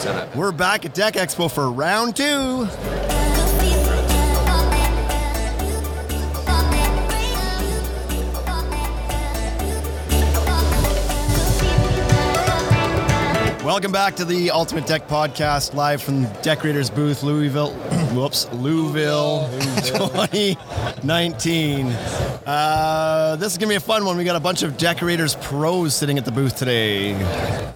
[0.00, 0.40] 10 out of 10.
[0.40, 2.68] We're back at Deck Expo for round two.
[13.64, 17.76] Welcome back to the Ultimate Deck Podcast, live from Deckorators booth, Louisville.
[18.12, 19.48] Whoops, Louisville,
[19.84, 21.86] 2019.
[22.46, 24.16] Uh, this is gonna be a fun one.
[24.16, 27.12] We got a bunch of Deckorators pros sitting at the booth today.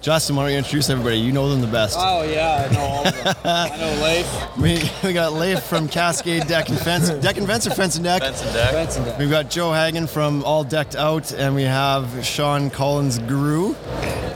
[0.01, 1.17] Justin, why don't you introduce everybody?
[1.19, 1.97] You know them the best.
[1.99, 3.35] Oh yeah, I know all of them.
[3.45, 4.27] I know Leif.
[4.57, 7.09] We, we got Leif from Cascade Deck and Fence.
[7.09, 8.21] Deck and Fence or Fence and Deck?
[8.21, 8.71] Fence and deck.
[8.73, 9.05] Benson.
[9.17, 13.73] We've got Joe Hagen from All Decked Out, and we have Sean Collins Guru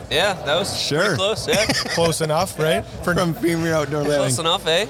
[0.09, 1.16] Yeah, that was Sure.
[1.16, 1.66] close, yeah.
[1.89, 2.86] Close enough, right?
[3.03, 4.17] For from Premier Outdoor Living.
[4.17, 4.86] close enough, eh?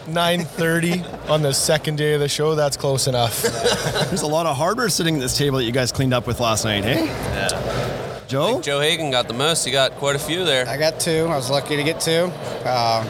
[1.03, 3.41] 9:30 on the second day of the show, that's close enough.
[4.09, 6.39] There's a lot of hardware sitting at this table that you guys cleaned up with
[6.39, 7.05] last night, hey?
[7.05, 8.25] Yeah.
[8.27, 8.61] Joe?
[8.61, 9.65] Joe Hagen got the most.
[9.65, 10.67] He got quite a few there.
[10.67, 11.25] I got two.
[11.27, 12.25] I was lucky to get two.
[12.65, 13.07] Um,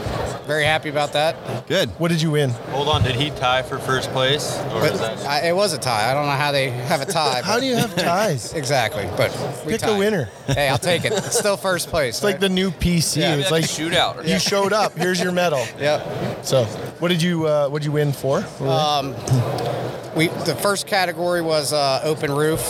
[0.49, 1.67] very happy about that.
[1.67, 1.89] Good.
[1.99, 2.49] What did you win?
[2.49, 4.57] Hold on, did he tie for first place?
[4.73, 6.09] Or But is that I, it was a tie.
[6.09, 7.41] I don't know how they have a tie.
[7.45, 8.51] How do you have ties?
[8.63, 9.07] exactly?
[9.15, 9.29] But
[9.63, 10.27] we Pick a winner.
[10.47, 11.13] Hey, I'll take it.
[11.13, 12.15] It's still first place.
[12.15, 13.17] It's like the new PC.
[13.17, 13.35] Yeah.
[13.35, 14.27] it's like like a shootout.
[14.27, 14.97] you showed up.
[14.97, 15.63] Here's your medal.
[15.79, 16.45] Yep.
[16.45, 16.65] So,
[16.99, 18.43] what did you uh, what did you win for?
[20.15, 22.61] We the first category was uh, open roof,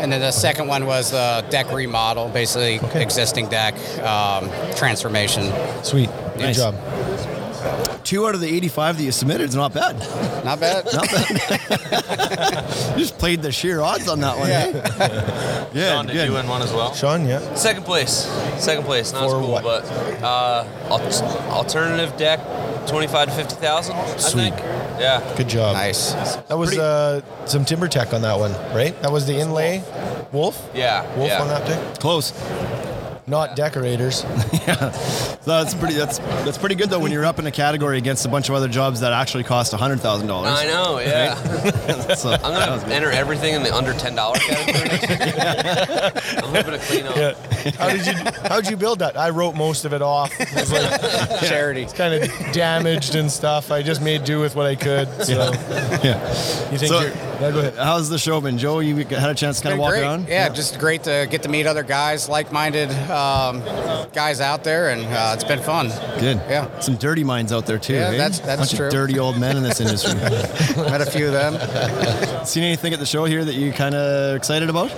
[0.00, 5.52] and then the second one was uh, deck remodel, basically existing deck um, transformation.
[5.82, 6.08] Sweet.
[6.34, 6.56] Good Nice.
[6.56, 6.74] job.
[8.04, 9.98] Two out of the 85 that you submitted is not bad.
[10.44, 10.84] Not bad.
[10.92, 11.30] Not bad.
[12.92, 14.70] you just played the sheer odds on that one, Yeah.
[14.98, 15.70] eh?
[15.74, 16.28] Yeah, John, did good.
[16.28, 16.94] you win one as well?
[16.94, 17.54] Sean, yeah.
[17.54, 18.26] Second place.
[18.58, 19.12] Second place.
[19.12, 19.64] Not as cool, what?
[19.64, 19.84] but
[20.22, 22.38] uh, al- alternative deck,
[22.86, 24.32] 25 to 50,000, I Sweet.
[24.42, 24.56] think.
[25.00, 25.34] Yeah.
[25.36, 25.74] Good job.
[25.74, 26.12] Nice.
[26.12, 29.00] That was uh, some TimberTech on that one, right?
[29.02, 29.82] That was the inlay.
[30.30, 30.70] Wolf?
[30.74, 31.02] Yeah.
[31.16, 31.40] Wolf yeah.
[31.42, 31.98] on that deck?
[31.98, 32.30] Close.
[33.26, 34.24] Not Deckorators.
[35.44, 35.92] So that's pretty.
[35.94, 36.98] That's that's pretty good though.
[36.98, 39.74] When you're up in a category against a bunch of other jobs that actually cost
[39.74, 40.58] hundred thousand dollars.
[40.58, 41.34] I know, yeah.
[42.14, 45.08] So, I'm going to enter everything in the under $10 category next
[46.34, 46.38] year.
[46.42, 47.16] I'm hoping to clean up.
[47.16, 47.70] Yeah.
[47.72, 48.12] How did you
[48.48, 49.18] How did you build that?
[49.18, 50.32] I wrote most of it off.
[50.40, 51.82] It was like Charity.
[51.82, 53.70] It's kind of damaged and stuff.
[53.70, 55.08] I just made do with what I could.
[55.24, 55.32] So
[56.02, 56.70] yeah.
[56.72, 57.10] you think So- you're?
[57.34, 57.74] Yeah, go ahead.
[57.76, 58.78] How's the show been, Joe?
[58.78, 60.02] You had a chance to kind of walk great.
[60.02, 60.28] around.
[60.28, 63.62] Yeah, just great to get to meet other guys, like-minded um,
[64.12, 65.88] guys out there, and uh, it's been fun.
[66.18, 66.36] Good.
[66.48, 66.80] Yeah.
[66.80, 67.94] Some dirty minds out there too.
[67.94, 68.16] Yeah, eh?
[68.16, 68.90] that's- that's Bunch of true.
[68.90, 70.14] dirty old men in this industry.
[70.76, 72.44] Met a few of them.
[72.46, 74.90] Seen anything at the show here that you kind of excited about?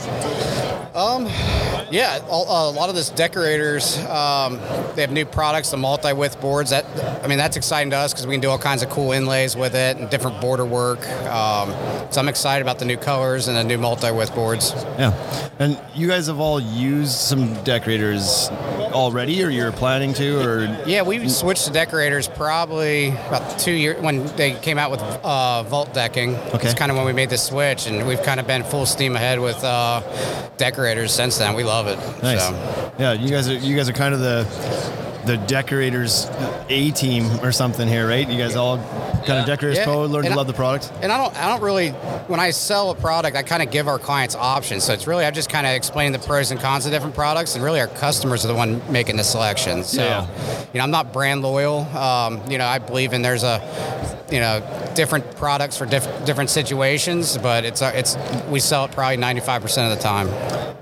[1.90, 4.58] Yeah, a lot of this Deckorators, um,
[4.94, 6.70] they have new products, the multi-width boards.
[6.70, 6.86] That
[7.22, 9.56] I mean, that's exciting to us because we can do all kinds of cool inlays
[9.56, 11.06] with it and different border work.
[11.26, 11.70] Um,
[12.10, 14.72] so I'm excited about the new colors and the new multi-width boards.
[14.98, 15.12] Yeah.
[15.58, 18.48] And you guys have all used some Deckorators
[18.92, 24.00] already, or you're planning to, or Yeah, we switched to Deckorators probably about two years
[24.02, 26.36] when they came out with uh, vault decking.
[26.36, 26.68] Okay.
[26.68, 29.14] It's kind of when we made the switch, and we've kind of been full steam
[29.14, 30.00] ahead with uh,
[30.56, 31.54] decorators since then.
[31.54, 31.98] We love it.
[32.22, 32.46] nice.
[32.46, 34.44] So, Yeah, you guys are you guys are kind of the
[35.26, 36.28] the Deckorators
[36.68, 38.28] A team or something here, right?
[38.28, 39.40] You guys all kind Yeah.
[39.40, 40.90] of Deckorators Yeah, pro, learn to I- love the product.
[41.02, 41.90] And I don't, I don't really,
[42.28, 44.84] when I sell a product, I kind of give our clients options.
[44.84, 47.54] So it's really, I just kind of explain the pros and cons of different products,
[47.56, 49.82] and really our customers are the one making the selection.
[49.84, 50.26] So, Yeah.
[50.72, 51.80] you know, I'm not brand loyal.
[51.96, 53.60] Um, you know, I believe in there's a,
[54.30, 54.62] you know,
[54.94, 58.16] different products for diff- different situations, but it's, uh, it's,
[58.48, 60.28] we sell it probably 95% of the time.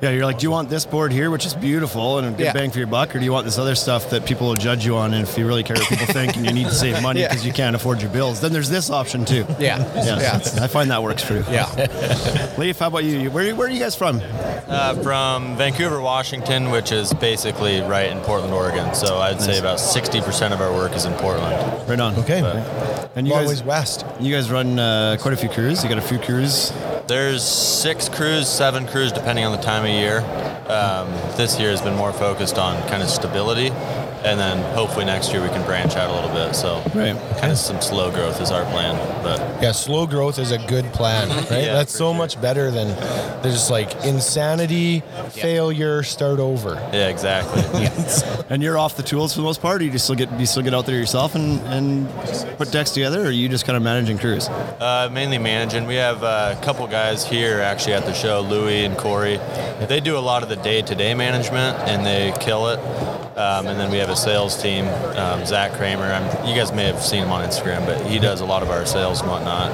[0.01, 2.45] Yeah, you're like, do you want this board here, which is beautiful and a good
[2.45, 2.53] Yeah.
[2.53, 4.85] bang for your buck, or do you want this other stuff that people will judge
[4.87, 5.15] you on?
[5.15, 7.29] And if you really care what people think and you need to save money Yeah.
[7.29, 9.45] because you can't afford your bills, then there's this option too.
[9.59, 9.79] Yeah.
[10.05, 10.63] Yeah, Yeah.
[10.65, 11.45] I find that works too.
[11.51, 12.55] Yeah.
[12.59, 13.31] Leif, how about you?
[13.31, 14.21] Where, where are you guys from?
[14.67, 18.95] Uh, from Vancouver, Washington, which is basically right in Portland, Oregon.
[18.95, 19.45] So I'd Nice.
[19.47, 21.89] say about 60% of our work is in Portland.
[21.89, 22.15] Right on.
[22.17, 22.41] Okay.
[23.17, 24.05] And you Long guys, ways west.
[24.21, 25.83] you guys run uh, quite a few crews.
[25.83, 26.73] You got a few crews.
[27.07, 30.19] There's six crews, seven crews, depending on the time of year.
[30.69, 33.69] Um, this year has been more focused on kind of stability,
[34.25, 36.55] and then hopefully next year we can branch out a little bit.
[36.55, 37.17] So Right.
[37.39, 40.91] kind of some slow growth is our plan, but Yeah, slow growth is a good
[40.93, 41.65] plan, right?
[41.65, 42.15] Yeah, That's so sure.
[42.15, 42.89] much better than
[43.43, 46.75] there's like insanity, failure, start over.
[46.93, 47.63] yeah, exactly.
[48.51, 49.81] And you're off the tools for the most part.
[49.81, 52.09] Or you just still get you still get out there yourself and, and
[52.59, 54.49] put decks together, or are you just kind of managing crews?
[54.49, 55.87] Uh, mainly managing.
[55.87, 59.39] We have uh, a couple guys here actually at the show, Louie and Corey.
[59.89, 62.79] They do a lot of the day-to-day management and they kill it.
[63.37, 64.87] Um, and then we have a sales team,
[65.17, 66.05] um, Zach Kramer.
[66.05, 68.71] I'm, you guys may have seen him on Instagram, but he does a lot of
[68.71, 69.73] our sales and whatnot.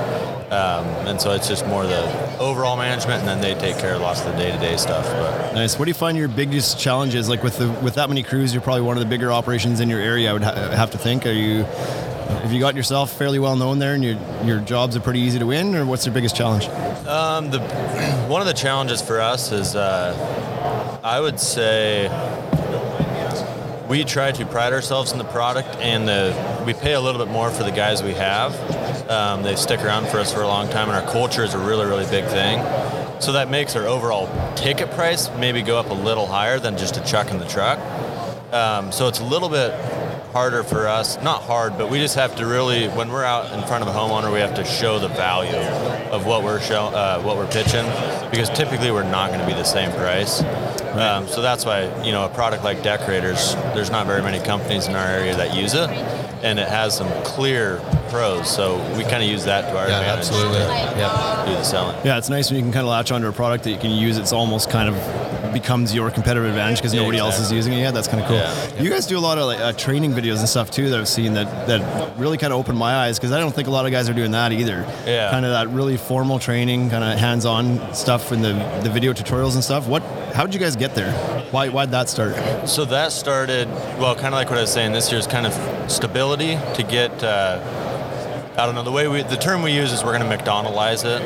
[0.50, 4.00] Um, and so it's just more the overall management, and then they take care of
[4.00, 5.04] lots of the day-to-day stuff.
[5.04, 5.78] But Nice.
[5.78, 7.28] What do you find your biggest challenges?
[7.28, 9.88] Like with the with that many crews, you're probably one of the bigger operations in
[9.88, 10.30] your area.
[10.30, 11.26] I would ha- have to think.
[11.26, 11.64] Are you?
[11.64, 15.38] Have you got yourself fairly well known there, and your your jobs are pretty easy
[15.38, 16.66] to win, or what's your biggest challenge?
[17.06, 17.60] Um, the
[18.28, 22.08] one of the challenges for us is, uh, I would say,
[23.90, 27.30] we try to pride ourselves in the product, and the, we pay a little bit
[27.30, 28.54] more for the guys we have.
[29.10, 31.58] Um, they stick around for us for a long time, and our culture is a
[31.58, 32.60] really, really big thing.
[33.20, 36.98] So that makes our overall ticket price maybe go up a little higher than just
[36.98, 37.80] a chuck in the truck.
[38.52, 39.72] Um, so it's a little bit
[40.32, 41.20] harder for us.
[41.22, 43.92] Not hard, but we just have to really, when we're out in front of a
[43.92, 45.56] homeowner, we have to show the value
[46.10, 47.84] of what we're show, uh, what we're pitching,
[48.30, 50.42] because typically we're not going to be the same price.
[50.90, 54.86] Um, so that's why you know a product like Deckorators, there's not very many companies
[54.86, 55.88] in our area that use it,
[56.42, 58.50] and it has some clear pros.
[58.50, 60.58] So we kind of use that to our Yeah, advantage absolutely.
[60.58, 61.44] to Yeah.
[61.46, 61.96] do the selling.
[62.04, 63.90] Yeah, it's nice when you can kind of latch onto a product that you can
[63.92, 64.18] use.
[64.18, 64.96] It's almost kind of
[65.52, 67.94] becomes your competitive advantage because Yeah, nobody else is using it yet.
[67.94, 68.36] That's kind of cool.
[68.36, 68.82] Yeah.
[68.82, 71.08] You guys do a lot of like uh, training videos and stuff too that I've
[71.08, 73.86] seen that that really kind of opened my eyes because I don't think a lot
[73.86, 74.86] of guys are doing that either.
[75.06, 75.30] Yeah.
[75.30, 78.52] Kind of that really formal training, kind of hands-on stuff in the
[78.82, 79.86] the video tutorials and stuff.
[79.86, 80.02] What?
[80.34, 81.12] How did you guys get there?
[81.50, 81.68] Why?
[81.68, 82.68] Why'd that start?
[82.68, 83.68] So that started,
[83.98, 84.92] well, kind of like what I was saying.
[84.92, 87.22] This year's kind of stability to get.
[87.22, 87.88] Uh,
[88.60, 91.06] I don't know the way we the term we use is we're going to McDonaldize
[91.06, 91.22] it.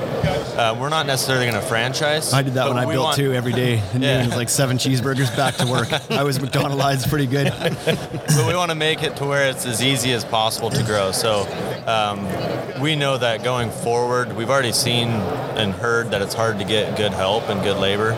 [0.56, 2.32] Uh, we're not necessarily going to franchise.
[2.32, 3.82] I did that when I built want- two every day.
[3.92, 4.22] And Yeah.
[4.22, 5.88] it was like seven cheeseburgers back to work.
[6.12, 7.52] I was McDonald's pretty good.
[7.84, 11.10] but we want to make it to where it's as easy as possible to grow.
[11.10, 11.40] So
[11.88, 16.64] um, we know that going forward, we've already seen and heard that it's hard to
[16.64, 18.12] get good help and good labor.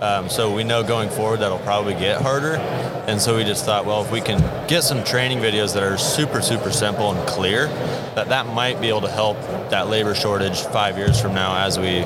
[0.00, 2.56] Um, so we know going forward that'll probably get harder.
[3.06, 5.96] And so we just thought, well, if we can get some training videos that are
[5.96, 7.66] super, super simple and clear,
[8.16, 9.40] that that might be able to help
[9.70, 11.98] that labor shortage five years from now as we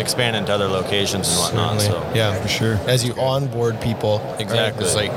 [0.00, 1.80] expand into other locations and whatnot.
[1.80, 2.04] Certainly.
[2.10, 2.74] So yeah, For sure.
[2.86, 4.40] As you onboard people, right?
[4.40, 4.84] Exactly.
[4.86, 5.12] It's like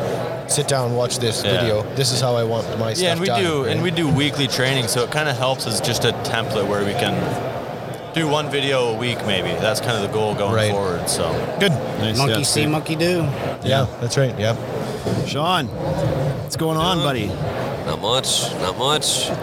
[0.50, 1.51] sit down, watch this Yeah.
[1.62, 1.84] video.
[1.96, 3.72] This is how I want my stuff Yeah, and we done, do, right?
[3.72, 6.84] and we do weekly training, so it kind of helps as just a template where
[6.84, 7.13] we can
[8.13, 9.50] do one video a week, maybe.
[9.62, 10.72] That's kind of the goal going Right.
[10.72, 11.07] forward.
[11.10, 11.72] So good.
[12.00, 12.68] Nice, Monkey yeah, see, sweet.
[12.68, 13.28] monkey do.
[13.63, 14.34] Yeah, that's right.
[14.40, 14.56] Yeah.
[15.28, 15.68] Sean,
[16.50, 17.28] what's going on, buddy?
[17.28, 18.51] Not much.
[18.54, 19.28] Not much.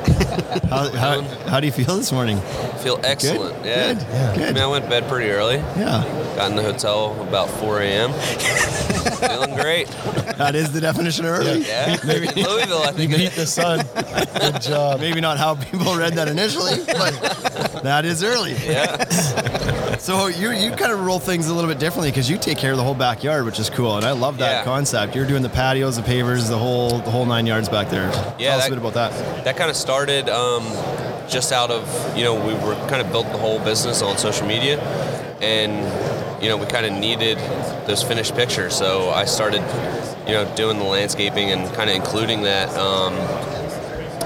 [0.70, 2.40] How, how, how do you feel this morning?
[2.82, 3.64] Feel excellent.
[3.64, 3.92] Yeah.
[3.94, 4.02] Good.
[4.02, 4.54] I Good.
[4.54, 5.56] mean, I went to bed pretty early.
[5.56, 6.02] Yeah,
[6.34, 8.12] Got in the hotel about 4 a.m.
[9.20, 9.86] Feeling great.
[10.38, 11.60] that is the definition of early.
[11.60, 11.96] Yeah.
[12.06, 13.12] Maybe in Louisville, I think.
[13.12, 13.86] Meet the sun.
[14.40, 15.00] Good job.
[15.00, 18.54] Maybe not how people read that initially, but that is early.
[18.54, 18.96] Yeah.
[20.06, 22.70] So you you kind of roll things a little bit differently because you take care
[22.70, 24.62] of the whole backyard, which is cool, and I love that Yeah.
[24.64, 25.16] concept.
[25.16, 28.08] You're doing the patios, the pavers, the whole the whole nine yards back there.
[28.38, 29.42] Yeah, Tell us a bit about that.
[29.42, 30.62] that kind of started um,
[31.28, 31.82] just out of
[32.16, 34.78] you know we were kind of built the whole business on social media
[35.42, 35.72] and
[36.40, 37.36] you know we kind of needed
[37.88, 39.60] those finished pictures so i started
[40.28, 43.12] you know doing the landscaping and kind of including that um,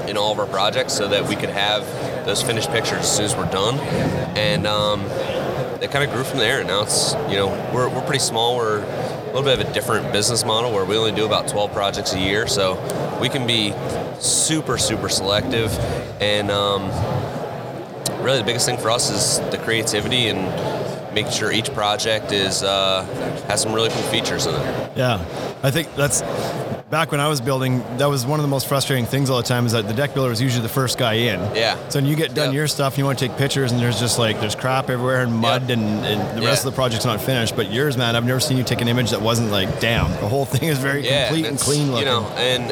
[0.06, 1.82] in all of our projects so that we could have
[2.26, 3.78] those finished pictures as soon as we're done
[4.36, 5.00] and um,
[5.80, 6.60] it kind of grew from there.
[6.60, 8.56] And now it's you know we're, we're pretty small.
[8.56, 11.72] We're a little bit of a different business model where we only do about 12
[11.72, 12.46] projects a year.
[12.46, 12.74] So
[13.20, 13.74] we can be
[14.18, 15.72] super super selective.
[16.20, 16.90] And um,
[18.22, 22.62] really the biggest thing for us is the creativity and making sure each project is
[22.62, 23.04] uh,
[23.48, 24.96] has some really cool features in it.
[24.96, 25.24] Yeah,
[25.62, 26.22] I think that's
[26.90, 27.84] back when I was building.
[27.98, 30.12] That was one of the most frustrating things all the time is that the deck
[30.12, 31.38] builder was usually the first guy in.
[31.54, 31.76] Yeah.
[31.88, 32.54] So when you get done Yep.
[32.54, 35.32] your stuff, you want to take pictures, and there's just like there's crap everywhere and
[35.32, 35.78] mud, Yep.
[35.78, 36.68] and, and the rest Yeah.
[36.68, 37.54] of the project's not finished.
[37.54, 40.28] But yours, man, I've never seen you take an image that wasn't like, damn, the
[40.28, 42.06] whole thing is very yeah, complete and clean looking.
[42.08, 42.70] You know, and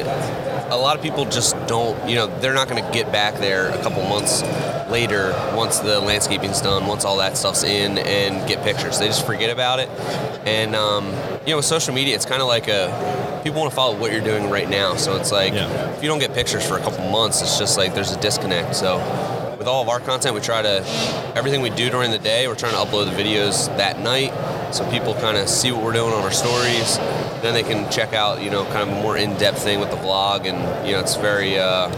[0.71, 1.97] a lot of people just don't.
[2.09, 4.43] You know, they're not going to get back there a couple months
[4.89, 8.99] later once the landscaping's done, once all that stuff's in, and get pictures.
[8.99, 9.87] They just forget about it.
[10.45, 11.05] And um,
[11.45, 14.11] you know, with social media, it's kind of like a people want to follow what
[14.11, 14.95] you're doing right now.
[14.95, 15.67] So it's like Yeah.
[15.95, 18.75] if you don't get pictures for a couple months, it's just like there's a disconnect.
[18.75, 18.97] So
[19.57, 20.83] with all of our content, we try to
[21.35, 24.31] everything we do during the day, we're trying to upload the videos that night,
[24.73, 26.97] so people kind of see what we're doing on our stories.
[27.41, 29.97] Then they can check out, you know, kind of a more in-depth thing with the
[29.97, 31.89] vlog, and you know, it's very, uh,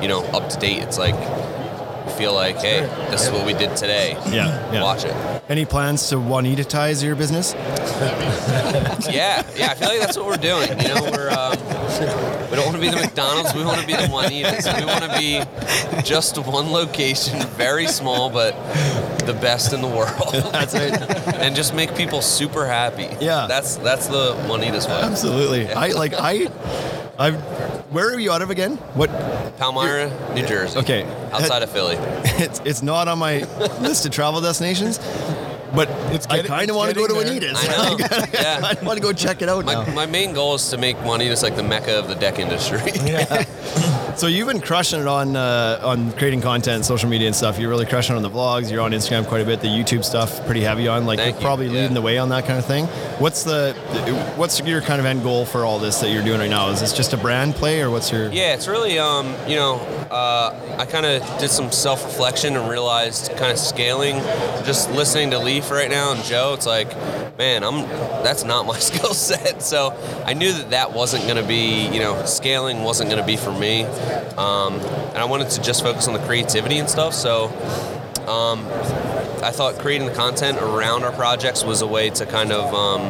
[0.00, 0.82] you know, up to date.
[0.82, 1.14] It's like
[2.10, 2.80] feel like, hey,
[3.10, 4.12] this is what we did today.
[4.30, 4.82] Yeah, yeah.
[4.82, 5.14] Watch it.
[5.48, 7.54] Any plans to Juanita-tize your business?
[9.10, 9.70] Yeah, yeah.
[9.72, 10.68] I feel like that's what we're doing.
[10.80, 11.58] You know, we're um,
[12.50, 13.52] We don't want to be the McDonald's.
[13.54, 14.78] We want to be the Juanitas.
[14.78, 15.42] We want to be
[16.02, 18.52] just one location, very small, but
[19.26, 20.32] the best in the world.
[20.52, 20.94] That's it.
[21.34, 23.08] and just make people super happy.
[23.20, 23.46] Yeah.
[23.48, 25.00] That's that's the Juanitas way.
[25.02, 25.68] Absolutely.
[25.72, 26.48] I like I.
[27.18, 27.81] I.
[27.92, 28.76] Where are you out of again?
[28.94, 29.10] What?
[29.58, 30.78] Palmyra, New Jersey.
[30.78, 31.04] Okay.
[31.32, 31.96] Outside of Philly.
[32.42, 33.38] It's it's not on my
[33.80, 34.98] list of travel destinations,
[35.74, 37.52] but It's I kind of want to go to getting there.
[37.52, 37.68] Juanitas.
[37.68, 38.26] I know.
[38.42, 38.60] Yeah.
[38.80, 39.94] I want to go check it out My, now.
[39.94, 42.80] my main goal is to make Juanitas like the mecca of the deck industry.
[44.16, 47.58] So you've been crushing it on uh, on creating content, social media and stuff.
[47.58, 48.70] You're really crushing it on the vlogs.
[48.70, 49.60] You're on Instagram quite a bit.
[49.60, 51.06] The YouTube stuff pretty heavy on.
[51.06, 51.44] Like Thank you're you.
[51.46, 51.72] probably Yeah.
[51.80, 52.86] leading the way on that kind of thing.
[53.18, 53.72] What's the
[54.36, 56.68] what's your kind of end goal for all this that you're doing right now?
[56.68, 58.30] Is this just a brand play or what's your?
[58.30, 59.76] Yeah, it's really, um, you know,
[60.10, 64.16] uh, I kind of did some self reflection and realized kind of scaling,
[64.64, 66.92] just listening to Leif right now and Joe, it's like,
[67.38, 67.88] man, I'm
[68.22, 69.62] that's not my skill set.
[69.62, 73.26] So I knew that that wasn't going to be, you know, scaling wasn't going to
[73.26, 73.84] be for me.
[74.36, 77.14] Um, and I wanted to just focus on the creativity and stuff.
[77.14, 77.46] So
[78.26, 78.64] um,
[79.42, 83.02] I thought creating the content around our projects was a way to kind of, um,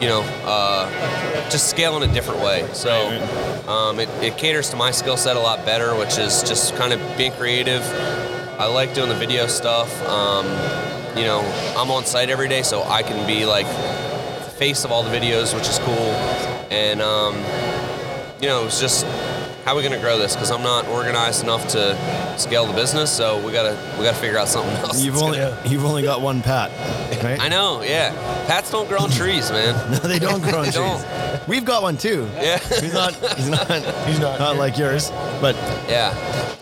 [0.00, 2.68] you know, uh, just scale in a different way.
[2.74, 2.92] So
[3.66, 6.92] um, it, it caters to my skill set a lot better, which is just kind
[6.92, 7.82] of being creative.
[8.58, 10.04] I like doing the video stuff.
[10.06, 10.46] Um,
[11.16, 11.40] you know,
[11.76, 15.10] I'm on site every day, so I can be like the face of all the
[15.10, 16.12] videos, which is cool.
[16.70, 17.34] And um,
[18.40, 19.06] you know, it's just
[19.64, 20.34] how are we going to grow this?
[20.34, 21.94] Because I'm not organized enough to
[22.40, 25.02] scale the business, so we gotta we gotta figure out something else.
[25.02, 26.70] You've only gonna- you've only got one pat,
[27.22, 27.40] right?
[27.46, 28.12] I know, yeah.
[28.46, 29.74] Pats don't grow on trees, man.
[29.90, 30.74] No, they don't grow on trees.
[30.74, 31.48] don't.
[31.48, 32.28] We've got one too.
[32.34, 33.14] Yeah, He's not.
[33.14, 33.66] He's not.
[34.06, 34.38] He's not.
[34.38, 35.10] Not like yours.
[35.40, 35.54] But
[35.88, 36.14] yeah.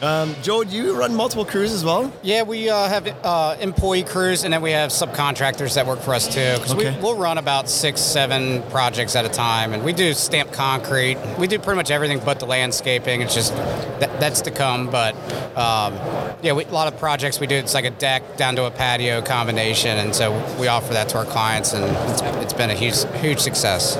[0.02, 2.12] um, Joe, do you run multiple crews as well?
[2.22, 6.14] Yeah, we uh, have uh, employee crews, and then we have subcontractors that work for
[6.14, 6.54] us too.
[6.54, 6.94] Because Okay.
[6.96, 11.16] we, we'll run about six, seven projects at a time, and we do stamp concrete.
[11.38, 13.22] We do pretty much everything but the landscaping.
[13.22, 14.88] It's just that, that's to come.
[14.90, 15.14] But
[15.66, 15.94] um,
[16.42, 17.56] yeah, we, a lot of projects we do.
[17.56, 21.18] It's like a deck down to a patio combination, and so we offer that to
[21.18, 23.96] our clients, and it's, it's been a huge, huge success.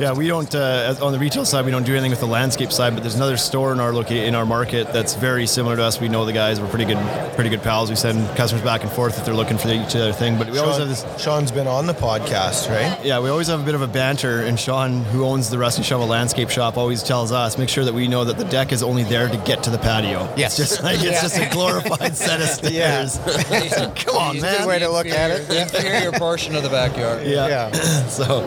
[0.00, 1.64] Yeah, we don't uh, on the retail side.
[1.64, 4.24] We don't do anything with the landscape side, but there's another store in our loca-
[4.26, 6.00] in our market that's very similar to us.
[6.00, 6.60] We know the guys.
[6.60, 6.98] We're pretty good,
[7.34, 7.90] pretty good pals.
[7.90, 10.36] We send customers back and forth if they're looking for each other thing.
[10.36, 11.22] But we always have Sean, this.
[11.22, 13.04] Sean's been on the podcast, right?
[13.04, 15.84] Yeah, we always have a bit of a banter, and Sean, who owns the Rusty
[15.84, 18.82] Shovel Landscape Shop, always tells us make sure that we know that the deck is
[18.82, 20.28] only there to get to the patio.
[20.36, 20.58] Yes.
[20.58, 23.18] it's just like it's just a glorified set of stairs.
[24.04, 24.68] Come on, It's a good man.
[24.68, 25.48] way to look at it.
[25.48, 27.26] The inferior portion of the backyard.
[27.26, 27.48] yeah.
[27.48, 27.72] yeah.
[28.08, 28.40] so,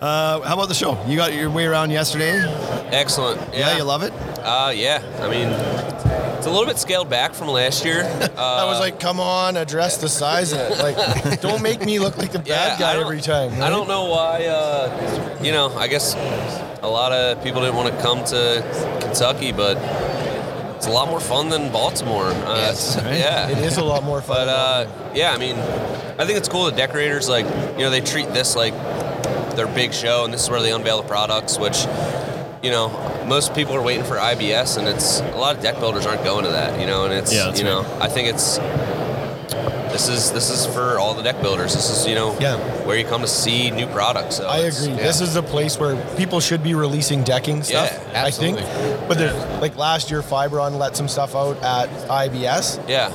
[0.00, 1.02] uh, how about the show?
[1.06, 2.38] You got your way around yesterday.
[2.90, 3.40] Excellent.
[3.54, 4.12] Yeah, you love it.
[4.40, 5.02] Uh, yeah.
[5.20, 5.48] I mean,
[6.36, 8.02] it's a little bit scaled back from last year.
[8.02, 10.78] Uh, I was like, come on, address the size of it.
[10.78, 13.62] Like, don't make me look like the bad yeah, guy every time.
[13.62, 14.44] I don't know why.
[14.44, 16.14] Uh, you know, I guess
[16.82, 19.76] a lot of people didn't want to come to Kentucky, but
[20.84, 22.26] it's a lot more fun than Baltimore.
[22.26, 23.16] Uh, Yes, right?
[23.16, 23.48] Yeah.
[23.48, 24.36] It is a lot more fun.
[24.36, 26.66] But uh, yeah, I mean, I think it's cool.
[26.66, 28.74] The Deckorators, like, you know, they treat this like
[29.56, 31.58] their big show, and this is where they unveil the products.
[31.58, 31.86] Which,
[32.62, 32.90] you know,
[33.26, 36.44] most people are waiting for IBS, and it's a lot of deck builders aren't going
[36.44, 36.78] to that.
[36.78, 38.58] You know, and it's Yeah, you know, I think it's
[39.94, 41.72] this is this is for all the deck builders.
[41.72, 42.56] This is you know Yeah.
[42.84, 44.36] where you come to see new products.
[44.38, 44.88] So I agree.
[44.88, 44.96] yeah.
[44.96, 47.90] This is a place where people should be releasing decking stuff.
[48.12, 48.58] Yeah, I think.
[49.08, 52.80] But there's like last year, Fiberon let some stuff out at IBS.
[52.88, 53.10] yeah,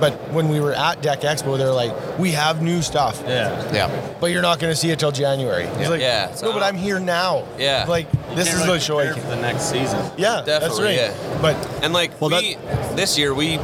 [0.00, 3.72] But when we were at Deck Expo, they're like, "We have new stuff, Yeah.
[3.72, 3.88] Yeah.
[4.20, 6.62] but you're not going to see it till January." He's like, Yeah, so "No, but
[6.62, 7.86] I'm here now." Yeah.
[7.88, 8.06] Like
[8.36, 8.98] this is the show.
[9.00, 9.98] I can, for the next season.
[10.18, 10.94] yeah, that's Definitely, right.
[11.16, 11.38] yeah.
[11.40, 12.58] But And like Well, we
[12.94, 13.58] this year we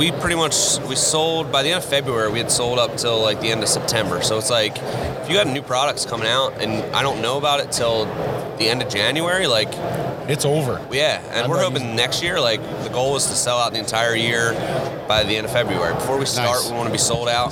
[0.00, 3.20] we pretty much we sold by the end of February we had sold up till
[3.20, 4.22] like the end of September.
[4.22, 7.60] So it's like if you got new products coming out and I don't know about
[7.60, 8.06] it till
[8.56, 9.68] the end of January, like
[10.26, 10.80] it's over.
[10.90, 13.72] yeah, and I'm we're hoping using- next year like the goal is to sell out
[13.72, 14.54] the entire year
[15.06, 15.92] by the end of February.
[15.94, 16.70] Before we start, Nice.
[16.70, 17.50] we want to be sold out.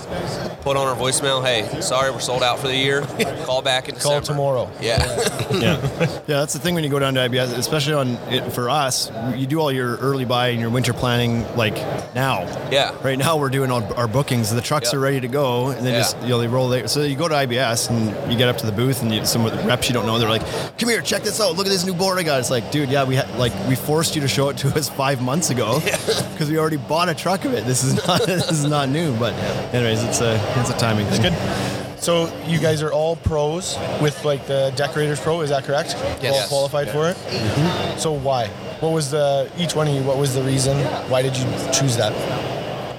[0.63, 3.03] Put on our voicemail, hey, sorry we're sold out for the year.
[3.47, 4.71] Call back in Call tomorrow.
[4.81, 4.99] Yeah.
[5.51, 6.17] yeah, yeah.
[6.27, 9.11] That's the thing when you go down to IBS, especially on it, for us.
[9.35, 11.75] You do all your early buy and your winter planning like
[12.15, 12.38] now.
[12.71, 12.95] Yeah.
[13.03, 14.51] Right now we're doing all our bookings.
[14.55, 14.95] The trucks Yep.
[14.95, 16.01] are ready to go, and then Yeah.
[16.01, 16.69] just you know they roll.
[16.69, 16.87] There.
[16.89, 19.45] So you go to IBS and you get up to the booth, and you, some
[19.47, 20.43] of the reps you don't know, they're like,
[20.79, 21.57] "Come here, check this out.
[21.57, 23.75] Look at this new board I got." It's like, dude, yeah, we had like we
[23.75, 25.81] forced you to show it to us five months ago
[26.33, 27.65] because we already bought a truck of it.
[27.67, 29.15] This is not this is not new.
[29.17, 29.33] But
[29.75, 31.23] anyways, it's a it's a timing thing.
[31.23, 31.78] Good.
[32.01, 35.95] So you guys are all pros with like the Deckorators Pro, is that correct?
[36.23, 36.51] Yes.
[36.51, 37.17] All qualified for it.
[37.17, 37.99] Mm-hmm.
[37.99, 38.49] So why?
[38.81, 40.03] What was the each one of you?
[40.03, 40.79] What was the reason?
[41.11, 42.13] Why did you choose that?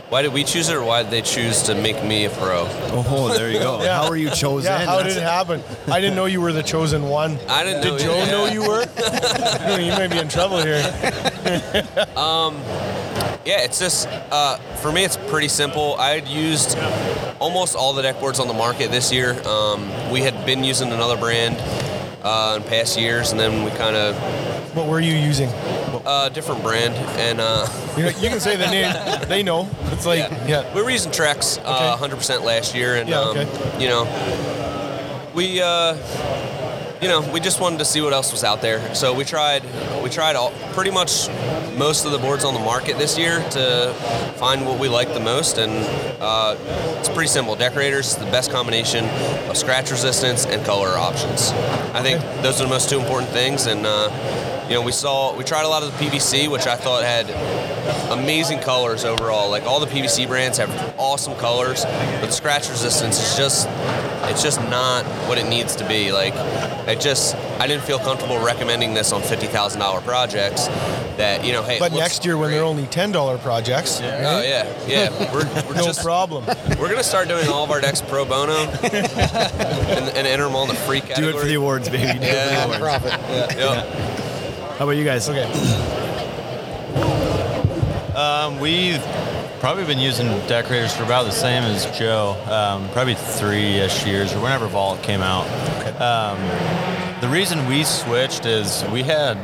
[0.09, 2.65] why did we choose it, or why did they choose to make me a pro?
[2.67, 3.79] Oh, there you go.
[3.89, 4.01] Yeah.
[4.01, 4.71] How were you chosen?
[4.71, 5.63] Yeah, how did it happen?
[5.87, 7.37] I didn't know you were the chosen one.
[7.47, 7.97] I didn't Did know.
[7.99, 8.25] Joe yeah.
[8.31, 8.81] know you were?
[9.79, 10.83] you might be in trouble here.
[12.17, 12.55] Um,
[13.49, 15.03] Yeah, it's just uh, for me.
[15.03, 15.95] It's pretty simple.
[15.95, 16.77] I had used
[17.39, 19.31] almost all the deck boards on the market this year.
[19.47, 21.57] Um, we had been using another brand
[22.21, 24.15] uh, in past years, and then we kind of
[24.75, 25.49] What were you using?
[26.05, 27.65] uh, different brand, and uh,
[27.97, 28.93] You, know, you can say the name.
[29.27, 29.67] They know.
[29.93, 30.71] It's like, yeah.
[30.75, 34.05] we were using Trex uh, 100% last year, and Yeah, um, you know,
[35.33, 35.95] we uh,
[37.01, 38.93] you know we just wanted to see what else was out there.
[38.93, 39.63] So we tried
[40.03, 41.29] we tried all pretty much
[41.77, 43.93] most of the boards on the market this year to
[44.35, 45.71] find what we liked the most, and
[46.21, 46.55] uh,
[46.99, 47.55] it's pretty simple.
[47.55, 49.05] Deckorators is the best combination
[49.49, 51.51] of scratch resistance and color options.
[51.93, 53.85] I think those are the most two important things, and.
[53.85, 54.38] Uh,
[54.69, 57.29] you know, we saw we tried a lot of the PVC, which I thought had
[58.11, 59.49] amazing colors overall.
[59.49, 63.67] Like all the PVC brands have awesome colors, but the scratch resistance is just
[64.29, 66.11] it's just not what it needs to be.
[66.11, 66.33] Like
[66.87, 70.67] it just I didn't feel comfortable recommending this on fifty thousand dollar projects.
[71.17, 74.03] That you know, hey, But next year, when they're only ten dollar projects, Oh
[74.41, 75.33] yeah, yeah.
[75.33, 76.45] We're, we're no just problem.
[76.79, 80.63] we're gonna start doing all of our decks pro bono and, and enter them all
[80.63, 82.03] in the free Do it for the awards, baby.
[82.05, 82.63] Do it for the Yeah.
[82.65, 82.79] awards.
[82.79, 83.11] Profit.
[83.57, 84.18] Yep.
[84.79, 85.27] How about you guys?
[85.27, 85.43] Okay.
[88.15, 89.01] Um, we've
[89.59, 94.39] probably been using Deckorators for about the same as Joe, um, probably three-ish years or
[94.39, 95.45] whenever Vault came out.
[95.99, 96.39] Um,
[97.19, 99.35] the reason we switched is we had,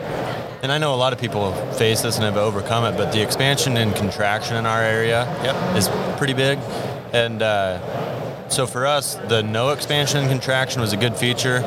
[0.64, 3.12] and I know a lot of people have faced this and have overcome it, but
[3.12, 5.76] the expansion and contraction in our area Yep.
[5.76, 6.60] is pretty big,
[7.12, 11.60] and uh, so for us, the no expansion and contraction was a good feature.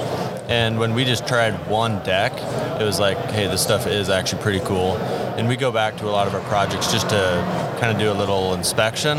[0.49, 2.33] And when we just tried one deck,
[2.81, 4.97] it was like, hey, this stuff is actually pretty cool.
[5.37, 8.11] And we go back to a lot of our projects just to kind of do
[8.11, 9.19] a little inspection,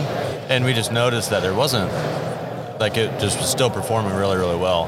[0.49, 1.91] and we just noticed that there wasn't
[2.79, 4.85] like it just was still performing really, really well.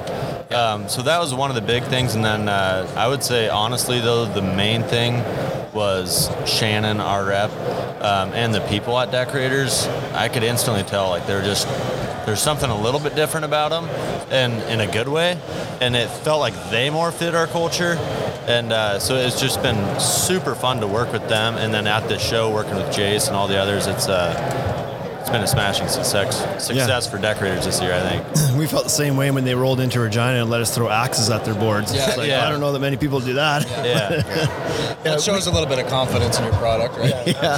[0.51, 2.15] Um, so that was one of the big things.
[2.15, 5.23] And then uh, I would say, honestly, though, the main thing
[5.73, 7.51] was Shannon, our rep,
[8.01, 9.87] um, and the people at Deckorators.
[10.13, 11.67] I could instantly tell like they're just
[12.25, 13.85] there's something a little bit different about them,
[14.29, 15.39] and in a good way.
[15.81, 17.97] And it felt like they more fit our culture.
[18.47, 21.55] And uh, so it's just been super fun to work with them.
[21.55, 24.80] And then at the show, working with Jace and all the others, it's uh,
[25.31, 27.93] been a smashing success success for Deckorators this year.
[27.93, 28.25] I think.
[28.61, 31.29] We felt the same way when they rolled into Regina and let us throw axes
[31.31, 31.95] at their boards.
[31.95, 32.13] Yeah.
[32.15, 32.45] Like, Yeah.
[32.45, 33.65] I don't know that many people do that.
[33.67, 34.87] Yeah.
[35.03, 37.25] It shows a little bit of confidence in your product, right?
[37.25, 37.57] Yeah,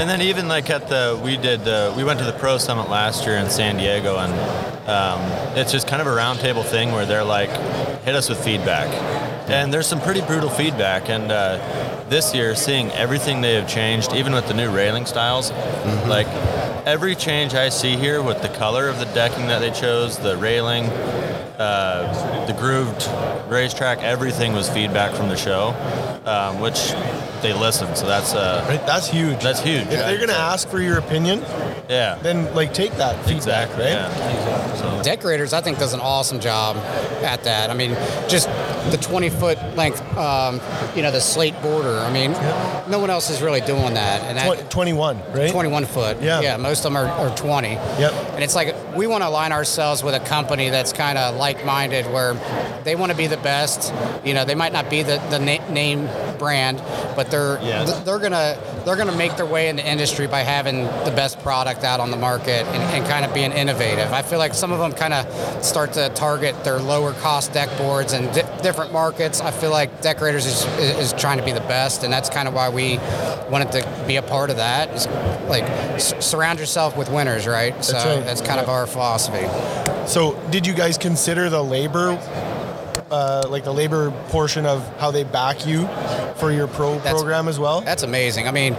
[0.00, 2.88] and then even like at the we did uh, we went to the pro summit
[2.90, 4.32] last year in San Diego and
[4.88, 5.20] um,
[5.56, 7.50] it's just kind of a roundtable thing where they're like
[8.02, 8.88] hit us with feedback
[9.48, 11.58] and there's some pretty brutal feedback and uh,
[12.08, 15.52] this year seeing everything they have changed even with the new railing styles
[16.08, 16.26] like
[16.86, 20.36] every change I see here with the color of the decking that they chose the
[20.36, 20.84] railing
[21.58, 23.06] uh, the grooved
[23.50, 25.68] racetrack everything was feedback from the show
[26.24, 26.92] um, which
[27.42, 28.84] they listened so that's uh, Right?
[28.86, 29.42] That's huge.
[29.42, 31.40] that's huge if they're gonna ask for your opinion,
[31.88, 33.84] yeah then like take that feedback, Exactly.
[33.84, 33.92] right?
[33.92, 34.49] Yeah.
[34.80, 36.76] So, Deckorators, I think, does an awesome job
[37.22, 37.68] at that.
[37.70, 37.90] I mean,
[38.28, 38.48] just
[38.90, 40.60] the 20 foot length, um,
[40.96, 41.98] you know, the slate border.
[41.98, 42.32] I mean,
[42.90, 44.22] no one else is really doing that.
[44.22, 45.50] And that, 21, right?
[45.50, 46.22] 21 foot.
[46.22, 46.40] Yeah.
[46.40, 47.68] Yeah, most of them are, are 20.
[47.68, 48.12] Yep.
[48.34, 51.64] And it's like we want to align ourselves with a company that's kind of like
[51.64, 52.34] minded where
[52.84, 53.92] they want to be the best.
[54.24, 56.78] You know, they might not be the, the na- name brand,
[57.16, 57.92] but they're Yes.
[57.92, 61.38] th- they're gonna they're gonna make their way in the industry by having the best
[61.42, 64.12] product out on the market and, and kind of being innovative.
[64.12, 67.68] I feel like some of them kind of start to target their lower cost deck
[67.78, 69.40] boards and di- different markets.
[69.40, 72.48] I feel like Deckorators is, is, is trying to be the best, and that's kind
[72.48, 72.98] of why we
[73.50, 74.88] wanted to be a part of that.
[74.90, 75.06] It's
[75.48, 77.84] like s- surround yourself with winners, right?
[77.84, 78.24] so right.
[78.24, 79.46] that's kind of our philosophy.
[80.06, 82.18] So, did you guys consider the labor,
[83.10, 85.86] uh, like the labor portion of how they back you
[86.36, 87.80] for your pro That's- program as well?
[87.80, 88.48] That's amazing.
[88.48, 88.76] I mean,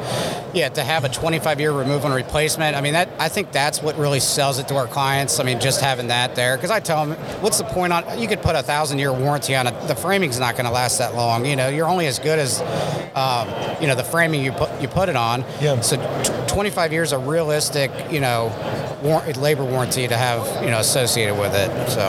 [0.54, 2.76] yeah, to have a 25 year remove and replacement.
[2.76, 5.40] I mean, that I think that's what really sells it to our clients.
[5.40, 8.20] I mean, just having that there, because I tell them, what's the point on?
[8.20, 9.88] You could put a thousand year warranty on it.
[9.88, 11.46] The framing's not going to last that long.
[11.46, 12.60] You know, you're only as good as,
[13.16, 13.48] um,
[13.80, 15.46] you know, the framing you put you put it on.
[15.62, 15.80] Yeah.
[15.82, 18.52] So, t- 25 years of realistic, you know,
[19.02, 21.90] war- labor warranty to have, you know, associated with it.
[21.90, 22.02] So.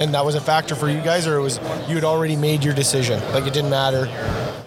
[0.00, 2.64] and that was a factor for you guys, or it was you had already made
[2.64, 3.20] your decision?
[3.32, 4.08] Like it didn't matter.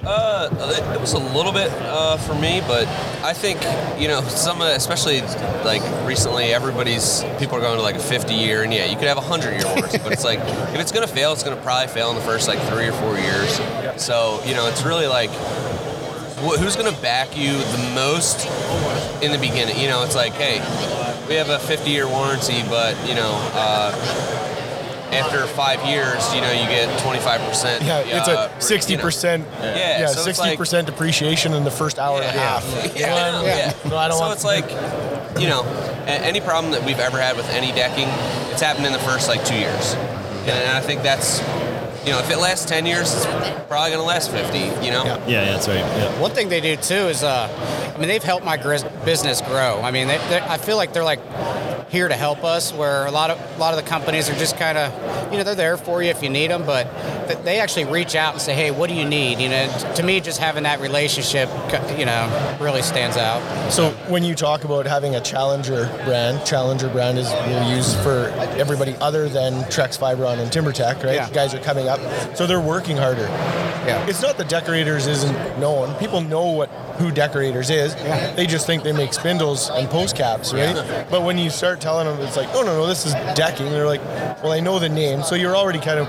[0.04, 2.88] Uh, it, it was a little bit uh, for me, but
[3.24, 3.62] I think
[4.02, 5.22] you know some, of, especially
[5.64, 9.08] like recently, everybody's people are going to like a 50 year, and yeah, you could
[9.08, 11.88] have a 100 year warranty, but it's like if it's gonna fail, it's gonna probably
[11.94, 13.62] fail in the first like three or four years.
[14.02, 15.30] So you know, it's really like
[16.44, 18.46] wh- who's going to back you the most
[19.24, 19.78] in the beginning?
[19.80, 20.60] You know, it's like, hey,
[21.28, 23.92] we have a 50-year warranty, but you know, uh,
[25.12, 27.82] after five years, you know, you get 25%.
[27.86, 29.04] Yeah, it's uh, a sixty you know.
[29.04, 29.46] percent.
[29.60, 32.64] Yeah, Yeah, so it's sixty like- percent depreciation in the first hour and a half.
[32.96, 33.74] Yeah, I know, yeah.
[33.90, 34.70] No, I don't so want- it's like,
[35.42, 35.64] you know,
[36.08, 38.08] any problem that we've ever had with any decking,
[38.52, 39.94] it's happened in the first like two years,
[40.46, 41.40] and I think that's,
[42.06, 43.26] you know, if it lasts ten years, it's
[43.68, 44.60] probably gonna last fifty.
[44.86, 45.04] You know.
[45.06, 45.18] Yeah.
[45.28, 45.78] Yeah, yeah, that's right.
[45.78, 46.20] Yeah.
[46.22, 49.82] One thing they do too is, uh, I mean, they've helped my gris- business grow.
[49.82, 51.20] I mean, they, they, I feel like they're like
[51.90, 54.58] here to help us, where a lot of a lot of the companies are just
[54.58, 56.88] kind of, you know, they're there for you if you need them, but
[57.28, 59.40] th- they actually reach out and say, hey, what do you need?
[59.40, 61.50] You know, t- to me, just having that relationship,
[62.00, 63.42] you know, really stands out.
[63.72, 68.30] So when you talk about having a Challenger brand, Challenger brand is we'll use for
[68.58, 71.16] everybody other than Trex Fiberon and TimberTech, right?
[71.16, 71.30] Yeah.
[71.32, 71.90] Guys are coming
[72.36, 73.28] so they're working harder.
[73.86, 74.06] Yeah.
[74.08, 75.96] It's not that Deckorators isn't known.
[75.96, 77.96] People know what who Deckorators is.
[77.96, 78.34] Yeah.
[78.36, 80.76] They just think they make spindles and post caps, right?
[81.10, 83.70] But when you start telling them, it's like, oh no, no, this is decking.
[83.72, 84.04] They're like,
[84.44, 86.08] well, I know the name, so you're already kind of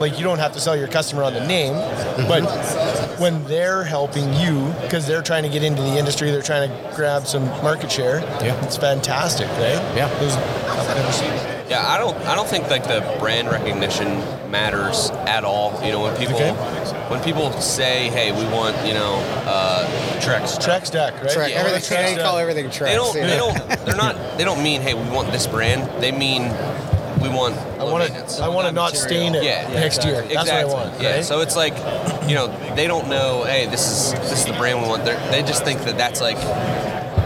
[0.00, 2.28] like you don't have to sell your customer on the name, mm-hmm.
[2.28, 6.68] but when they're helping you because they're trying to get into the industry, they're trying
[6.70, 8.20] to grab some market share.
[8.42, 8.64] Yeah.
[8.64, 9.82] it's fantastic, right?
[9.96, 10.08] Yeah.
[10.20, 11.57] Those- I've never seen it.
[11.68, 12.16] Yeah, I don't.
[12.26, 14.08] I don't think like the brand recognition
[14.50, 15.78] matters at all.
[15.84, 16.52] You know, when people Okay.
[17.10, 19.86] when people say, "Hey, we want," you know, uh,
[20.20, 20.56] Trex.
[20.58, 21.30] Trex deck, right?
[21.30, 21.50] Trek.
[21.50, 22.24] Yeah, everything, Trex they deck.
[22.24, 22.84] call everything Trex.
[22.86, 23.16] They don't.
[23.16, 23.26] yeah.
[23.26, 23.84] They don't.
[23.86, 24.16] They're not.
[24.38, 26.44] They don't mean, "Hey, we want this brand." They mean,
[27.20, 28.42] "We want." I want to.
[28.42, 30.22] I want to not stain it Yeah, yeah, next year.
[30.22, 30.72] That's exactly.
[30.72, 31.02] what I want.
[31.02, 31.14] Yeah.
[31.16, 31.24] right?
[31.24, 31.74] So it's like,
[32.28, 33.44] you know, they don't know.
[33.44, 35.04] Hey, this is this is the brand we want.
[35.04, 36.36] They're, they just think that that's like,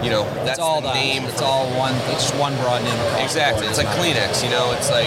[0.02, 0.94] you know, that's It's all the that.
[0.94, 1.24] name.
[1.24, 1.94] It's for- all one.
[2.10, 2.98] It's just one broad name.
[3.22, 3.66] Exactly.
[3.66, 4.42] It's like Kleenex.
[4.44, 5.06] You know, it's like,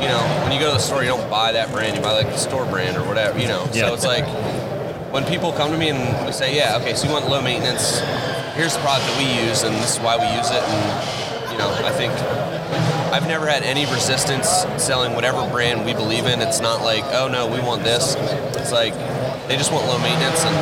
[0.00, 1.96] you know, when you go to the store, you don't buy that brand.
[1.96, 3.38] You buy like the store brand or whatever.
[3.38, 3.68] You know.
[3.72, 3.88] Yeah.
[3.88, 4.26] So it's like
[5.12, 7.98] when people come to me and we say, yeah, okay, so you want low maintenance.
[8.54, 10.62] Here's the product that we use, and this is why we use it.
[10.62, 12.12] And you know, I think
[13.12, 14.48] I've never had any resistance
[14.82, 16.40] selling whatever brand we believe in.
[16.40, 18.14] It's not like, oh no, we want this.
[18.56, 18.94] It's like
[19.48, 20.54] they just want low maintenance, and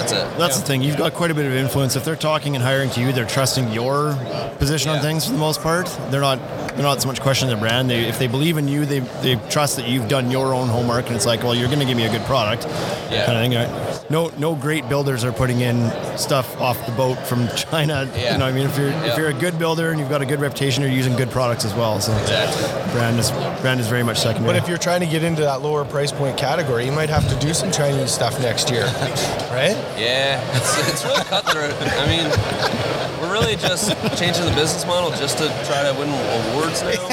[0.00, 0.38] that's it.
[0.38, 0.82] That's the thing.
[0.82, 1.96] You've got quite a bit of influence.
[1.96, 4.14] If they're talking and hiring to you, they're trusting your
[4.58, 5.86] position on things for the most part.
[6.10, 6.38] They're not.
[6.76, 7.88] They're not so much questioning the brand.
[7.88, 11.06] They, if they believe in you, they, they trust that you've done your own homework,
[11.06, 12.64] and it's like, well, you're going to give me a good product.
[13.10, 13.24] Yeah.
[13.24, 13.54] Kind of thing.
[13.54, 14.10] right?
[14.10, 18.06] No, no great builders are putting in stuff off the boat from China.
[18.14, 18.32] Yeah.
[18.32, 19.06] You know, what I mean, if you're Yeah.
[19.06, 21.64] if you're a good builder and you've got a good reputation, you're using good products
[21.64, 21.98] as well.
[21.98, 22.92] So Exactly.
[22.92, 23.30] brand is
[23.62, 24.52] brand is very much secondary.
[24.52, 27.26] But if you're trying to get into that lower price point category, you might have
[27.30, 28.84] to do some Chinese stuff next year,
[29.50, 29.76] right?
[29.96, 31.72] Yeah, it's, it's really cutthroat.
[31.80, 36.08] I mean, we're really just changing the business model just to try to win
[36.52, 37.08] awards now.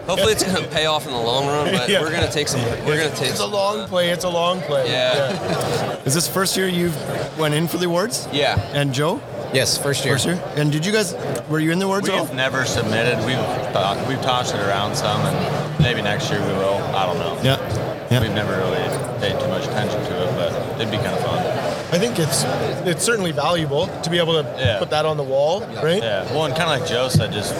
[0.06, 2.00] Hopefully, it's going to pay off in the long run, but Yeah.
[2.00, 2.60] we're going to take some.
[2.84, 3.30] We're going to take.
[3.30, 4.10] It's a long uh, play.
[4.10, 4.88] It's a long play.
[4.90, 5.96] Yeah.
[6.04, 6.96] is this first year you've
[7.38, 8.26] went in for the awards?
[8.32, 8.58] Yeah.
[8.72, 9.20] And Joe,
[9.52, 10.14] Yes, first year.
[10.14, 10.40] first year.
[10.56, 11.14] And did you guys
[11.48, 12.08] were you in the awards?
[12.08, 13.18] We've never submitted.
[13.26, 13.36] We've
[13.72, 16.78] thought, we've tossed it around some, and maybe next year we will.
[16.94, 17.38] I don't know.
[17.42, 17.58] Yeah.
[18.10, 18.20] Yeah.
[18.20, 18.82] We've never really
[19.20, 20.19] paid too much attention to it, but
[20.80, 21.38] it'd be kind of fun.
[21.92, 22.44] I think it's
[22.86, 24.78] it's certainly valuable to be able to Yeah.
[24.78, 26.02] put that on the wall, right?
[26.02, 26.24] Yeah.
[26.32, 27.54] Well, and kind of like Joe said, just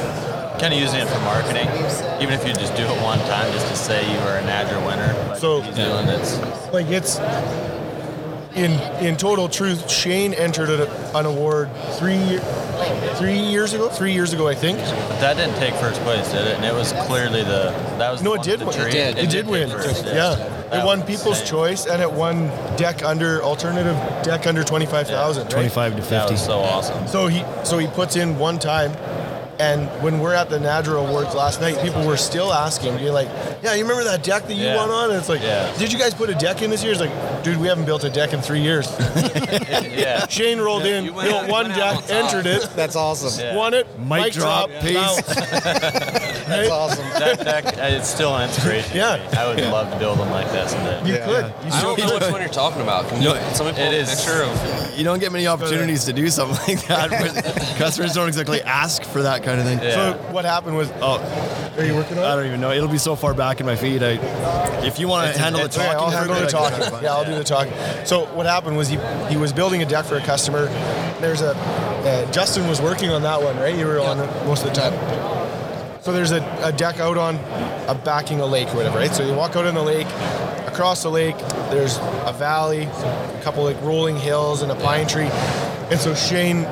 [0.61, 1.69] kind of using it for marketing.
[2.21, 4.87] Even if you just do it one time, just to say you were a NADRA
[4.87, 5.15] winner.
[5.31, 6.39] Like So- he's doing it's
[6.73, 7.19] Like it's
[8.55, 8.73] in
[9.05, 12.39] in total truth, Shane entered a, an award three
[13.15, 13.89] three years ago.
[13.89, 14.79] Three years ago, I think.
[14.79, 16.57] But that didn't take first place, did it?
[16.57, 18.81] And it was clearly the that was No, the it did win.
[18.81, 19.19] It did.
[19.19, 19.69] It did win.
[19.71, 20.37] take first, Yeah,
[20.71, 21.47] That it won People's insane.
[21.49, 25.45] Choice and it won deck under alternative deck under twenty five thousand.
[25.45, 25.51] right?
[25.53, 26.15] 25 to 50.
[26.15, 27.07] That was so awesome.
[27.09, 28.93] So he so he puts in one time,
[29.59, 33.29] and when we're at the NADRA Awards last night, people were still asking, being like,
[33.63, 34.77] "Yeah, you remember that deck that you Yeah.
[34.77, 35.71] won on?" And it's like, Yeah.
[35.77, 38.05] "Did you guys put a deck in this year?" It's like, "Dude, we haven't built
[38.05, 38.89] a deck in three years."
[39.91, 40.27] yeah.
[40.29, 43.39] Shane rolled in, built out- one deck, on entered it, That's awesome.
[43.45, 43.57] Yeah.
[43.57, 45.21] won it, Mic drop, peace.
[46.51, 46.97] Bounce.
[46.97, 47.07] That's awesome.
[47.21, 48.97] That deck, uh, it's still an inspiration.
[48.97, 49.17] Yeah.
[49.17, 49.37] To me.
[49.39, 51.07] I would love to build them like that someday.
[51.07, 51.25] You Yeah.
[51.27, 51.45] could.
[51.67, 52.23] You I still don't know could.
[52.23, 53.09] which one you're talking about.
[53.09, 53.33] Can you?
[53.33, 54.99] Can somebody pull It a is- picture of?
[54.99, 57.11] You don't get many opportunities to do something like that.
[57.35, 59.79] but Customers don't exactly ask for that kind of thing.
[59.79, 60.13] Yeah.
[60.13, 61.19] So what happened was, Oh,
[61.79, 62.33] are you working I on it?
[62.33, 62.71] I don't even know.
[62.73, 64.03] It'll be so far back in my feed.
[64.03, 64.13] I,
[64.85, 66.71] if you want to handle the Okay, talking, I'll for a handle the bit, I
[66.71, 67.05] can- talking.
[67.05, 67.73] Yeah, I'll do the talking.
[68.07, 70.67] So what happened was he he was building a deck for a customer.
[71.21, 73.75] There's a uh, Justin was working on that one, right?
[73.77, 74.95] You were on it most of the time.
[76.03, 77.37] So there's a, a deck out on
[77.87, 79.13] a backing a lake or whatever, right?
[79.13, 80.07] So you walk out in the lake.
[80.67, 81.37] Across the lake,
[81.71, 85.29] there's a valley, a couple like rolling hills, and a pine tree.
[85.91, 86.65] And so Shane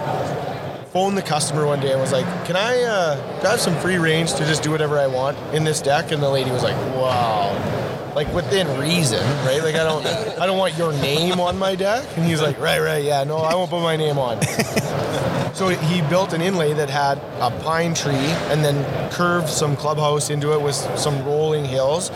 [0.92, 4.32] phoned the customer one day and was like, "Can I, uh, have some free range
[4.34, 7.54] to just do whatever I want in this deck?" And the lady was like, "Wow."
[8.14, 9.62] like within reason, right?
[9.62, 10.04] Like I don't,
[10.40, 12.04] I don't want your name on my deck.
[12.16, 14.38] And he's like, right, right, yeah, no, I won't put my name on.
[15.58, 20.30] So he built an inlay that had a pine tree and then curved some clubhouse
[20.30, 22.10] into it with some rolling hills,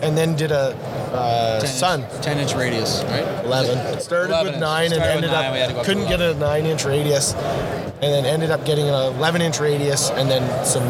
[0.00, 0.76] and then did a
[1.14, 2.00] uh, 10 sun.
[2.02, 3.44] Inch, 10 inch radius, right?
[3.44, 3.78] 11.
[3.78, 5.80] It started 11 with 9 and Started with ended nine, we had to go up,
[5.80, 9.60] up couldn't get a 9 inch radius, and then ended up getting an 11 inch
[9.60, 10.84] radius and then some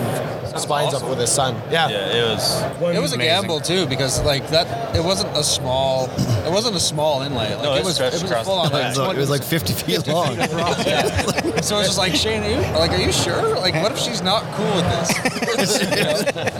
[0.59, 1.55] spines up with a sun.
[1.71, 1.89] Yeah.
[1.89, 2.63] Yeah, it was.
[2.97, 6.09] It was a gamble too because like that, it wasn't a small,
[6.47, 7.55] it wasn't a small inlay.
[7.55, 9.31] Like No, it it was, it was full on like It was, like- it was
[9.31, 10.37] like 50 feet long.
[10.37, 11.61] Yeah.
[11.61, 13.57] so it's just like Shane, are you like, are you sure?
[13.59, 15.81] Like, what if she's not cool with this?
[15.95, 16.54] You know?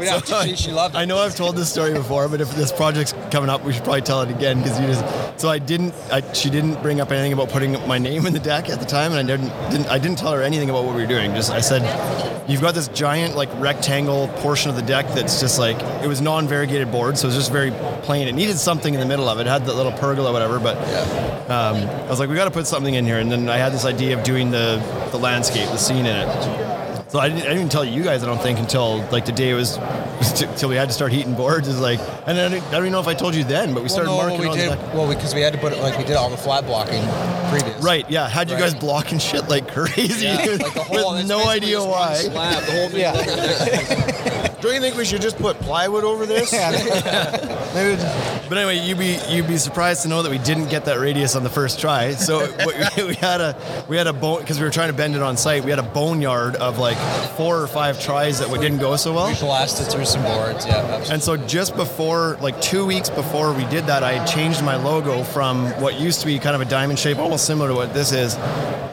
[0.00, 0.98] So, she, she loved it.
[0.98, 3.84] I know I've told this story before, but if this project's coming up, we should
[3.84, 5.40] probably tell it again because you just.
[5.40, 5.94] So I didn't.
[6.10, 8.86] I, she didn't bring up anything about putting my name in the deck at the
[8.86, 9.70] time, and I didn't.
[9.70, 11.34] didn't I didn't tell her anything about what we were doing.
[11.34, 11.82] Just I said,
[12.48, 16.20] you've got this giant like rectangle portion of the deck that's just like it was
[16.20, 17.70] non-variegated board, so it was just very
[18.02, 18.26] plain.
[18.26, 19.46] It needed something in the middle of it.
[19.46, 20.76] It had the little pergola, whatever, but.
[21.50, 23.72] Um, I was like, we got to put something in here, and then I had
[23.72, 26.89] this idea of doing the the landscape, the scene in it.
[27.10, 28.22] So I didn't, I didn't tell you guys.
[28.22, 29.76] I don't think until like the day it was,
[30.42, 31.66] until we had to start heating boards.
[31.66, 33.82] Is like, and I don't, I don't even know if I told you then, but
[33.82, 35.72] we started well, no, marking we on did the well because we had to put
[35.72, 37.02] it like we did all the flat blocking
[37.50, 37.82] previous.
[37.82, 38.28] Right, yeah.
[38.28, 38.62] Had you Right.
[38.62, 42.14] guys blocking shit like crazy Yeah, like the whole, with no idea why.
[42.14, 43.00] Slab, the whole thing.
[43.00, 44.46] Yeah.
[44.60, 46.52] Don't you think we should just put plywood over this?
[47.74, 48.02] Maybe
[48.48, 51.34] But anyway, you'd be you'd be surprised to know that we didn't get that radius
[51.34, 52.12] on the first try.
[52.12, 52.40] So
[52.96, 55.22] we, we had a we had a bone because we were trying to bend it
[55.22, 55.64] on site.
[55.64, 56.98] We had a boneyard of like
[57.36, 59.28] four or five tries that didn't go so well.
[59.28, 60.66] We blasted through some boards.
[60.66, 61.14] Yeah, absolutely.
[61.14, 64.76] And so just before, like two weeks before we did that, I had changed my
[64.76, 67.94] logo from what used to be kind of a diamond shape, almost similar to what
[67.94, 68.34] this is,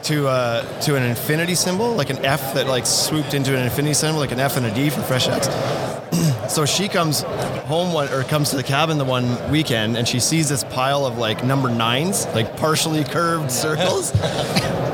[0.04, 3.94] to uh, to an infinity symbol, like an F that like swooped into an infinity
[3.94, 5.48] symbol, like an F and a D for Fresh Decks.
[6.48, 10.20] so she comes home one or comes to the cabin the one weekend, and she
[10.20, 14.12] sees this pile of like number nines, like partially curved circles.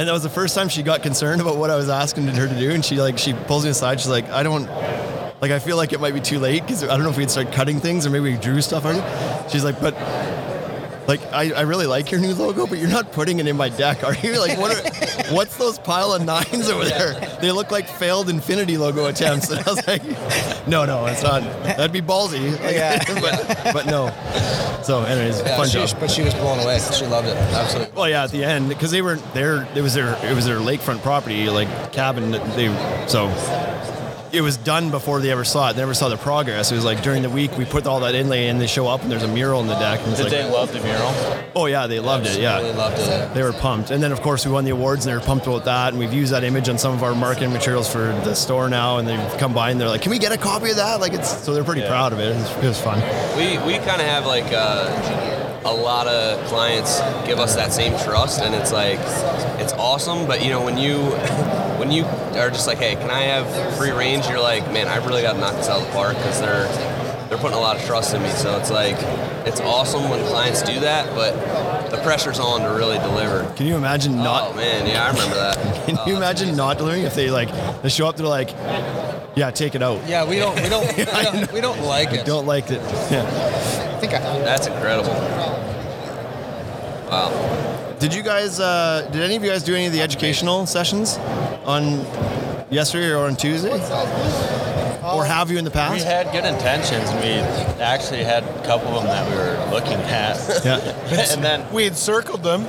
[0.00, 2.48] And that was the first time she got concerned about what I was asking her
[2.48, 2.70] to do.
[2.70, 4.00] And she like she pulls me aside.
[4.00, 4.64] She's like, I don't
[5.42, 5.50] like.
[5.50, 7.52] I feel like it might be too late because I don't know if we'd start
[7.52, 9.02] cutting things or maybe we drew stuff already.
[9.50, 9.94] She's like, but
[11.10, 13.68] like I, I really like your new logo, but you're not putting it in my
[13.68, 14.38] deck, are you?
[14.40, 17.14] Like what are what's those pile of nines over there?
[17.40, 19.50] They look like failed Infinity logo attempts.
[19.50, 20.04] And I was like,
[20.68, 21.42] no, no, it's not.
[21.64, 22.50] That'd be ballsy.
[22.60, 24.10] Like, but, but no.
[24.82, 26.00] So, anyways, Yeah, fun she, job.
[26.00, 26.78] but she was blown away.
[26.78, 27.36] She loved it.
[27.36, 27.92] Absolutely.
[27.96, 29.66] Well, yeah, at the end because they were there.
[29.74, 32.30] It was their it was their lakefront property, like cabin.
[32.30, 32.68] that They
[33.08, 33.28] so
[34.32, 35.74] it was done before they ever saw it.
[35.74, 36.70] They never saw the progress.
[36.70, 39.02] It was like during the week we put all that inlay and they show up
[39.02, 40.00] and there's a mural in the deck.
[40.04, 41.12] And Did like, they love the mural?
[41.56, 42.40] oh yeah, they loved it.
[42.40, 43.34] Yeah, Really loved it.
[43.34, 43.90] they were pumped.
[43.90, 45.88] And then of course we won the awards and they were pumped about that.
[45.90, 48.98] And we've used that image on some of our marketing materials for the store now.
[48.98, 51.00] And they've come by and they're like, can we get a copy of that?
[51.00, 51.88] Like it's so they're pretty Yeah.
[51.88, 52.28] proud of it.
[52.28, 52.98] It was, it was fun.
[53.36, 57.92] We we kind of have like uh, a lot of clients give us that same
[58.04, 58.98] trust, and it's like
[59.60, 60.26] it's awesome.
[60.26, 60.96] But you know when you
[61.80, 64.28] when you are just like, hey, can I have free range?
[64.28, 66.68] You're like, man, I really got to knock this out of the park because they're
[67.28, 68.28] they're putting a lot of trust in me.
[68.30, 68.96] So it's like
[69.46, 71.32] it's awesome when clients do that, but
[71.90, 73.50] the pressure's on to really deliver.
[73.54, 75.56] Can you imagine not oh man, yeah, I remember that.
[75.86, 77.48] Can Oh, you that's imagine not delivering if they like
[77.82, 78.16] they show up?
[78.16, 78.50] They're like,
[79.34, 80.06] yeah, take it out.
[80.06, 82.18] Yeah, we don't, we don't, we don't, we don't like it.
[82.18, 82.80] We don't like it.
[83.10, 83.24] Yeah.
[83.96, 85.14] I think I, That's incredible.
[87.10, 87.69] Wow.
[88.00, 88.58] Did you guys?
[88.58, 91.18] Uh, did any of you guys do any of the educational sessions
[91.66, 92.00] on
[92.70, 93.78] yesterday or on Tuesday?
[95.04, 95.92] Or have you in the past?
[95.94, 99.70] We had good intentions, and we actually had a couple of them that we were
[99.74, 100.64] looking at.
[100.64, 100.78] Yeah.
[101.32, 102.64] and then, we had circled them,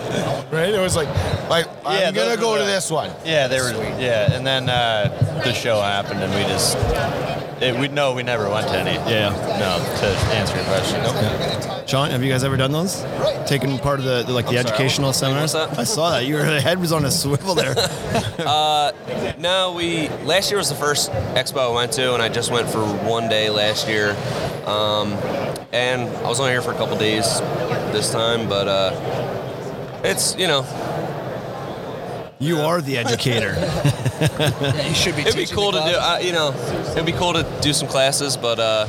[0.52, 0.74] right?
[0.74, 1.08] It was like,
[1.50, 3.12] like I'm gonna go were to the- this one.
[3.24, 6.76] yeah, they were, yeah, and then uh, the show happened, and we just,
[7.62, 8.93] it, we no, we never went to any.
[9.10, 9.30] Yeah.
[9.30, 11.88] No, to answer your question.
[11.88, 13.04] Sean, have you guys ever done those?
[13.45, 15.54] Taken part of the, the like the I'm sorry, educational what's seminars?
[15.54, 15.78] that?
[15.78, 16.26] I saw that.
[16.26, 17.76] Your head was on a swivel there.
[19.38, 22.69] No, we last year was the first expo I went to, and I just went
[22.69, 24.12] for one day last year.
[24.67, 25.13] Um,
[25.74, 27.39] and I was only here for a couple days
[27.91, 30.62] this time, but uh, it's you know
[32.41, 33.54] You are the educator.
[33.56, 35.21] Yeah, you should be.
[35.21, 35.84] it'd be cool to do.
[35.93, 36.19] class.
[36.19, 36.54] Uh, you know,
[36.91, 38.88] it'd be cool to do some classes, but uh,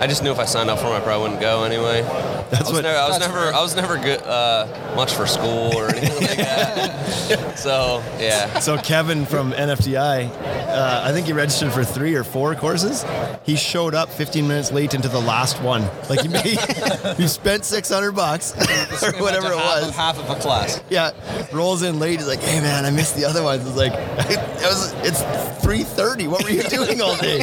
[0.00, 2.02] I just knew if I signed up for them, I probably wouldn't go anyway.
[2.50, 2.82] That's I was, what.
[2.82, 6.26] never, I was that's never, I was never good uh, much for school or anything
[6.26, 7.54] like that.
[7.58, 12.54] so yeah, So Kevin from NFDI, uh, I think he registered for three or four
[12.54, 13.04] courses.
[13.44, 15.88] He showed up 15 minutes late into the last one.
[16.08, 16.58] Like he made,
[17.16, 18.52] he spent 600 bucks
[19.02, 19.88] or whatever to it half was.
[19.88, 20.82] Of, half of a class.
[20.90, 21.12] Yeah,
[21.52, 22.18] rolls in late.
[22.18, 25.22] He's like, "Hey man, I missed the other ones." It's like, it was, it's
[25.64, 26.28] 3:30.
[26.28, 27.42] What were you doing all day?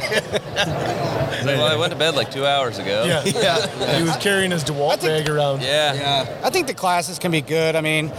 [1.45, 3.05] well, I went to bed like two hours ago.
[3.05, 3.23] Yeah.
[3.25, 3.97] yeah.
[3.97, 5.61] He was carrying his DeWalt bag around.
[5.61, 5.93] Yeah.
[5.93, 6.41] Yeah.
[6.43, 7.75] I think the classes can be good.
[7.75, 8.11] I mean,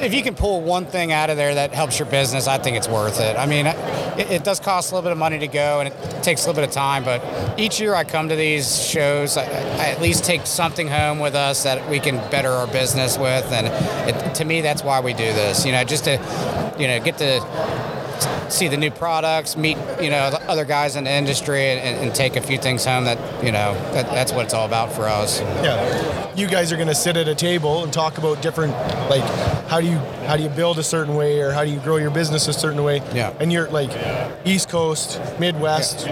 [0.00, 2.76] if you can pull one thing out of there that helps your business, I think
[2.76, 3.36] it's worth it.
[3.36, 6.22] I mean, it, it does cost a little bit of money to go and it
[6.22, 7.22] takes a little bit of time, but
[7.58, 11.34] each year I come to these shows, I, I at least take something home with
[11.34, 13.50] us that we can better our business with.
[13.52, 13.66] And
[14.08, 16.12] it, to me, that's why we do this, you know, just to,
[16.78, 17.40] you know, get to
[18.52, 22.14] see the new products, meet you know the other guys in the industry, and, and
[22.14, 23.04] take a few things home.
[23.04, 25.40] That you know that, that's what it's all about for us.
[25.40, 26.34] Yeah.
[26.34, 28.72] You guys are going to sit at a table and talk about different,
[29.10, 29.24] like,
[29.68, 31.96] how do you how do you build a certain way or how do you grow
[31.96, 33.02] your business a certain way.
[33.14, 33.34] Yeah.
[33.40, 33.90] And you're like
[34.44, 36.06] East Coast, Midwest,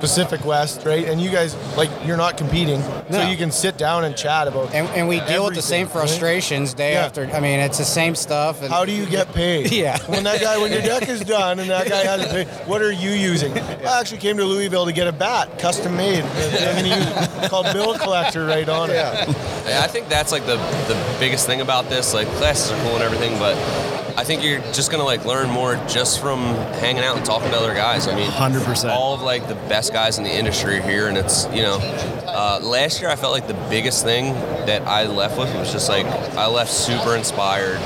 [0.00, 1.04] Pacific West, right?
[1.06, 4.74] And you guys like you're not competing, so you can sit down and chat about.
[4.74, 7.04] And, and we deal with the same frustrations day Yeah.
[7.06, 7.26] after.
[7.26, 8.62] I mean, it's the same stuff.
[8.62, 9.70] And How do you get paid?
[9.80, 9.98] Yeah.
[10.06, 12.90] When that guy, when your deck is done and that guy hasn't paid, what are
[12.92, 13.56] you using?
[13.58, 16.22] I actually came to Louisville to get a bat, custom made.
[16.24, 16.96] I'm going to
[17.40, 18.94] use called Bill Collector right on it.
[18.94, 20.56] Yeah, I think that's like the
[20.88, 22.12] the biggest thing about this.
[22.14, 23.54] Like classes are cool and everything, but
[24.16, 26.40] I think you're just gonna like learn more just from
[26.80, 28.08] hanging out and talking to other guys.
[28.08, 28.90] I mean, 100%.
[28.90, 31.78] All of like the best guys in the industry are here, and it's you know,
[32.26, 34.34] uh, last year I felt like the biggest thing
[34.66, 37.78] that I left with was just like I left super inspired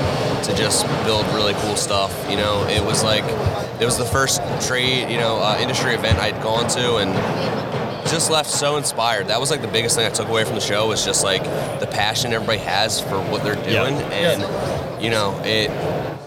[0.43, 2.13] to just build really cool stuff.
[2.29, 3.23] You know, it was like
[3.81, 7.13] it was the first trade you know uh, industry event I'd gone to, and
[8.09, 9.27] just left so inspired.
[9.27, 11.43] That was like the biggest thing I took away from the show was just like
[11.79, 15.71] the passion everybody has for what they're doing, and you know it.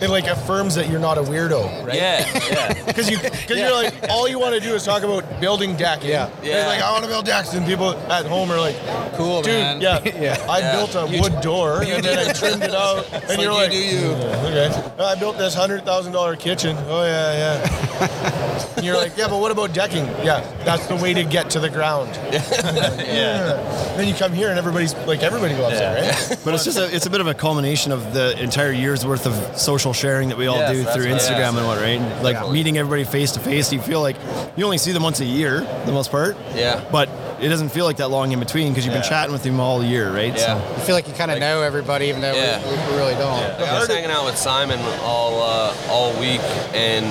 [0.00, 1.96] It like affirms that you're not a weirdo, right?
[1.96, 5.40] Yeah, yeah, Because you, because you're like, all you want to do is talk about
[5.40, 6.08] building decking.
[6.11, 6.30] Yeah.
[6.42, 6.66] Yeah.
[6.68, 8.76] like, I want to build decks, and people at home are like,
[9.14, 9.80] Cool, dude, man.
[9.80, 10.46] yeah, Yeah.
[10.48, 10.72] I Yeah.
[10.76, 13.70] built a wood door, and then I trimmed it out, and like you're you like,
[13.70, 14.00] do you.
[14.11, 14.92] Yeah, okay.
[14.98, 16.76] Oh, I built this hundred thousand dollar kitchen.
[16.88, 18.72] Oh yeah, yeah.
[18.76, 20.06] and you're like, yeah, but what about decking?
[20.24, 22.11] Yeah, that's the way to get to the ground.
[22.32, 23.94] yeah.
[23.96, 25.94] Then you come here and everybody's like, everybody loves Yeah.
[25.94, 26.38] it, right?
[26.44, 29.26] But it's just a, it's a bit of a culmination of the entire year's worth
[29.26, 31.59] of social sharing that we all Yes, do through what- Instagram yeah.
[31.59, 32.22] and what, right?
[32.22, 33.72] Like meeting everybody face to face.
[33.72, 34.16] You feel like
[34.57, 36.37] you only see them once a year, the most part.
[36.55, 36.81] Yeah.
[36.90, 37.09] But
[37.40, 39.09] it doesn't feel like that long in between because you've been Yeah.
[39.09, 40.35] chatting with them all year, right?
[40.37, 40.57] yeah.
[40.77, 42.62] you feel like you kind of know everybody, even though Yeah.
[42.64, 43.40] we, we really don't.
[43.59, 46.40] Like, I was hanging out with Simon all uh, all week,
[46.74, 47.07] and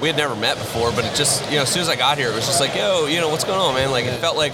[0.00, 0.92] we had never met before.
[0.92, 2.74] But it just, you know, as soon as I got here, it was just like,
[2.74, 3.90] yo, you know, what's going on, man?
[3.90, 4.52] Like, it felt like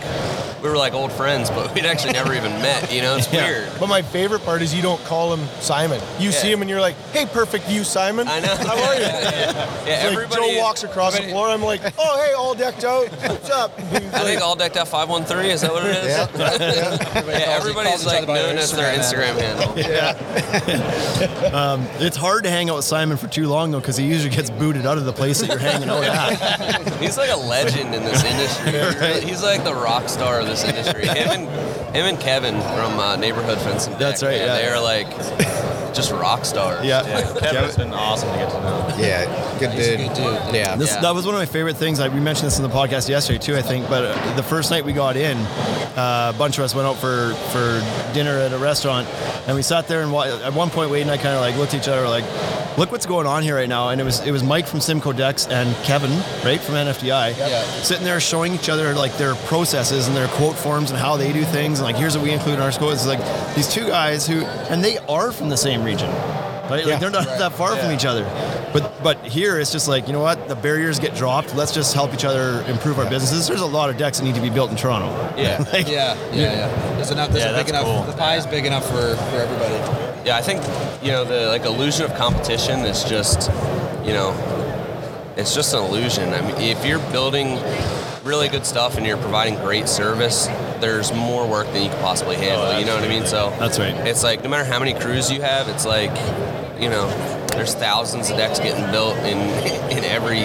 [0.62, 2.92] we were like old friends, but we'd actually never even met.
[2.92, 3.44] You know, it's Yeah.
[3.48, 3.68] weird.
[3.80, 6.00] But my favorite part is you don't call him Simon.
[6.20, 6.54] You see Yeah.
[6.54, 8.28] him and you're like, hey, perfect view, Simon.
[8.28, 8.54] I know.
[8.54, 9.00] How are you?
[9.02, 9.30] Yeah, yeah.
[9.32, 10.54] Yeah, It's like everybody.
[10.54, 11.48] Joe walks across the floor.
[11.48, 13.08] I'm like, oh, hey, all decked out.
[13.08, 13.76] What's up?
[13.80, 15.50] He's I think all decked out 513.
[15.50, 16.06] Is that what it is?
[16.06, 16.28] Yeah.
[17.24, 19.72] Yeah, everybody's like other by their known as their Instagram Instagram handle.
[22.06, 24.50] It's hard to hang out with Simon for too long though because he usually gets
[24.50, 26.92] booted out of the place that you're hanging out at.
[27.00, 28.72] He's like a legend in this industry.
[28.72, 31.06] He really- He's like the rock star of this industry.
[31.06, 31.48] Him and
[31.96, 33.96] him and Kevin from uh, Neighborhood Fencing.
[33.98, 34.56] That's right, man, yeah.
[34.56, 35.08] They're like
[35.94, 36.84] just rock stars.
[36.84, 37.06] Yeah.
[37.06, 38.94] Yeah, Kevin's been awesome to get to know.
[38.98, 40.08] Yeah, good He's a dude.
[40.08, 40.54] good dude.
[40.54, 40.76] Yeah.
[40.76, 41.00] This, Yeah.
[41.00, 42.00] That was one of my favorite things.
[42.00, 43.88] I, we mentioned this in the podcast yesterday too, I think.
[43.88, 46.96] But uh, the first night we got in, uh, a bunch of us went out
[46.96, 47.80] for, for
[48.14, 49.06] dinner at a restaurant,
[49.46, 51.56] and we sat there and wa- at one point, Wade and I kind of like
[51.56, 52.24] looked at each other like,
[52.78, 55.12] "Look what's going on here right now." And it was it was Mike from Simcoe
[55.12, 56.10] Decks and Kevin,
[56.44, 57.62] right from NFDI, Yeah.
[57.82, 61.32] sitting there showing each other like their processes and their quote forms and how they
[61.32, 61.78] do things.
[61.80, 62.92] And like, here's what we include in our scope.
[62.92, 63.20] It's like
[63.54, 66.10] these two guys who, and they are from the same region.
[66.70, 66.84] Right?
[66.86, 66.92] Yeah.
[66.92, 67.38] Like they're not Right.
[67.38, 68.24] that far from each other.
[68.72, 70.48] But but here it's just like, you know what?
[70.48, 71.54] The barriers get dropped.
[71.54, 73.46] Let's just help each other improve our businesses.
[73.48, 75.08] There's a lot of decks that need to be built in Toronto.
[75.36, 75.58] Yeah.
[75.72, 76.94] Like, Yeah, yeah, yeah.
[76.96, 77.30] There's enough.
[77.30, 78.06] There's Yeah, a big that's enough.
[78.06, 78.12] cool.
[78.14, 79.74] The pie's big enough for, for everybody.
[80.24, 80.62] Yeah, I think
[81.02, 83.50] you know the like illusion of competition is just
[84.06, 84.32] you know
[85.36, 86.32] it's just an illusion.
[86.32, 87.58] I mean, if you're building
[88.24, 90.46] really good stuff and you're providing great service,
[90.80, 92.66] there's more work than you could possibly handle.
[92.66, 93.26] Oh, you know what I mean?
[93.26, 93.94] So That's right.
[94.06, 96.10] It's like no matter how many crews you have, it's like
[96.80, 97.08] you know
[97.52, 99.38] there's thousands of decks getting built in
[99.96, 100.40] in every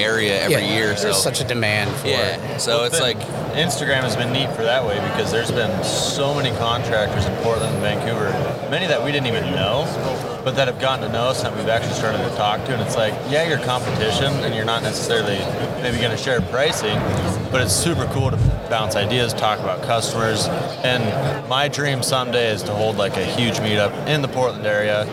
[0.00, 0.96] area every Yeah, year.
[0.96, 2.10] So There's such a demand for it.
[2.10, 3.18] yeah, so it's like
[3.54, 7.74] Instagram has been neat for that way because there's been so many contractors in Portland
[7.74, 8.30] and Vancouver,
[8.70, 9.84] many that we didn't even know,
[10.44, 12.72] but that have gotten to know us and we've actually started to talk to.
[12.72, 15.38] And it's like, yeah, you're competition and you're not necessarily
[15.82, 16.98] maybe going to share pricing,
[17.50, 18.36] but it's super cool to
[18.68, 20.46] bounce ideas, talk about customers.
[20.82, 21.02] And
[21.48, 25.04] my dream someday is to hold like a huge meetup in the Portland area,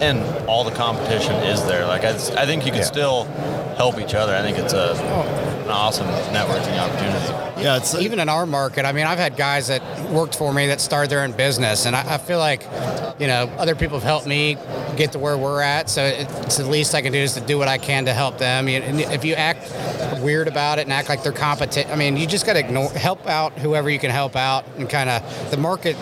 [0.00, 1.86] and all the competition is there.
[1.86, 2.84] Like I, I think you can Yeah.
[2.86, 3.24] still
[3.76, 4.34] help each other.
[4.34, 7.62] I think it's a oh, an awesome networking opportunity.
[7.62, 10.68] Yeah, it's even in our market, I mean, I've had guys that worked for me
[10.68, 12.62] that started their own business, and I, I feel like,
[13.18, 14.56] you know, other people have helped me
[14.96, 15.90] get to where we're at.
[15.90, 18.38] So it's the least I can do is to do what I can to help
[18.38, 18.68] them.
[18.68, 19.72] And if you act
[20.22, 22.90] weird about it and act like they're competent, I mean, you just got to ignore,
[22.90, 25.96] help out whoever you can help out, and kind of the market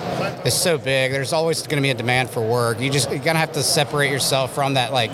[0.44, 1.12] is so big.
[1.12, 2.80] There's always going to be a demand for work.
[2.80, 5.12] You just you're gonna have to separate yourself from that like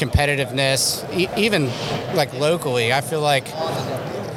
[0.00, 1.66] competitiveness, e- even
[2.14, 2.92] like locally.
[2.92, 3.44] I feel like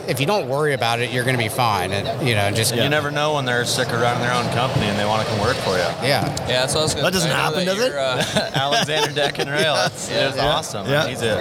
[0.08, 1.92] if you don't worry about it, you're going to be fine.
[1.94, 4.86] And you know, just You never know when they're sick of running their own company
[4.86, 5.88] and they want to come work for you.
[6.08, 6.28] yeah.
[6.48, 7.32] Yeah, that's what I was gonna That doesn't.
[7.32, 7.94] I happen, does it?
[7.96, 9.76] Uh, Alexander Deck and Rail.
[9.76, 10.88] That's, that's awesome.
[10.88, 11.08] Yeah.
[11.08, 11.38] He's a,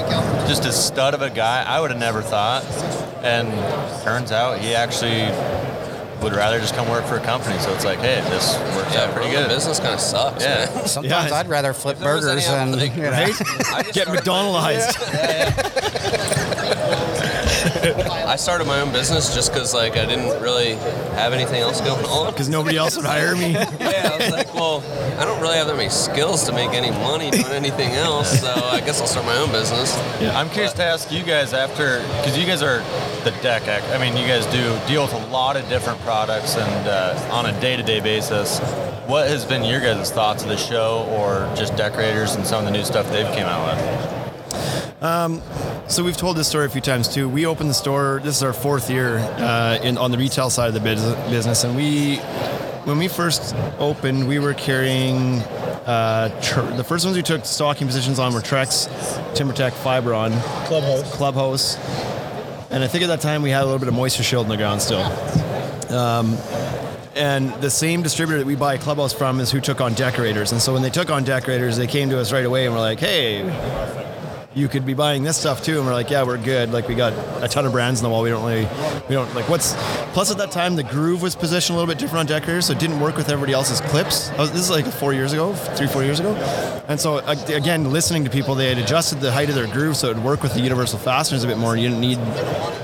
[0.49, 1.65] just a stud of a guy.
[1.67, 2.65] I would have never thought.
[3.25, 3.49] And
[4.05, 5.23] turns out he actually
[6.23, 7.59] would rather just come work for a company.
[7.59, 9.49] So it's like, hey, this works yeah, out pretty good.
[9.49, 10.43] business kind of sucks.
[10.45, 10.67] Yeah.
[10.75, 10.87] man.
[10.87, 11.37] Sometimes Yeah.
[11.37, 13.11] I'd rather flip If there was burgers any than other- you know.
[13.11, 13.31] right.
[13.75, 14.99] I just Get started- McDonaldized.
[18.25, 20.75] I started my own business just because like I didn't really
[21.17, 22.33] have anything else going on.
[22.33, 23.53] because nobody else would hire me.
[23.93, 24.83] Yeah, I was like, well,
[25.19, 28.49] I don't really have that many skills to make any money doing anything else, so
[28.53, 29.95] I guess I'll start my own business.
[30.21, 30.39] Yeah.
[30.39, 32.81] I'm curious to ask you guys after, because you guys are
[33.25, 33.63] the deck.
[33.67, 37.47] I mean, you guys do deal with a lot of different products and uh, on
[37.47, 38.59] a day-to-day basis.
[39.07, 42.65] What has been your guys' thoughts of the show, or just Deckorators and some of
[42.65, 44.13] the new stuff they've came out with?
[45.89, 47.29] So we've told this story a few times too.
[47.29, 48.21] We opened the store.
[48.23, 51.65] This is our fourth year uh, in on the retail side of the bus- business,
[51.65, 52.17] and we,
[52.87, 55.41] when we first opened, we were carrying.
[55.85, 58.89] Uh, tr- the first ones we took stocking positions on were Trex,
[59.35, 60.31] TimberTech, Fiberon,
[60.67, 61.13] Clubhouse.
[61.15, 61.77] Clubhouse,
[62.73, 64.57] and I think at that time we had a little bit of MoistureShield in the
[64.57, 65.03] ground still.
[65.95, 66.37] Um,
[67.15, 70.53] and the same distributor that we buy Clubhouse from is who took on Deckorators.
[70.53, 72.81] And so when they took on Deckorators, they came to us right away and were
[72.81, 73.43] like, "Hey,
[74.55, 76.73] you could be buying this stuff too." And we're like, "Yeah, we're good.
[76.73, 78.23] Like we got a ton of brands in the wall.
[78.23, 78.67] We don't really,
[79.09, 79.75] we don't like what's."
[80.13, 82.73] Plus at that time the groove was positioned a little bit different on Deckorators, so
[82.73, 84.31] it didn't work with everybody else's clips.
[84.39, 86.35] Was, this is like four years ago, three, four years ago.
[86.89, 90.11] And so again, listening to people, they had adjusted the height of their groove so
[90.11, 91.77] it would work with the universal fasteners a bit more.
[91.77, 92.19] You didn't need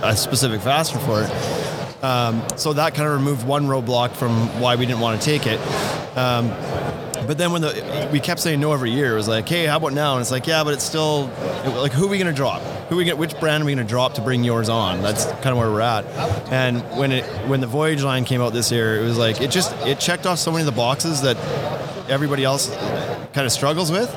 [0.03, 2.05] a specific fastener for it.
[2.05, 5.47] Um, so that kind of removed one roadblock from why we didn't want to take
[5.47, 5.59] it.
[6.17, 6.49] Um,
[7.29, 9.77] but then when the we kept saying no every year, it was like, hey, how
[9.77, 10.15] about now?
[10.15, 11.27] And it's like, yeah, but it's still
[11.67, 12.63] like, who are we going to drop?
[12.89, 13.19] Who we get?
[13.19, 15.03] Which brand are we going to drop to bring yours on?
[15.03, 16.07] That's kind of where we're at.
[16.51, 19.51] And when it when the Voyage line came out this year, it was like it
[19.51, 21.37] just it checked off so many of the boxes that
[22.09, 22.75] everybody else
[23.35, 24.09] kind of struggles with.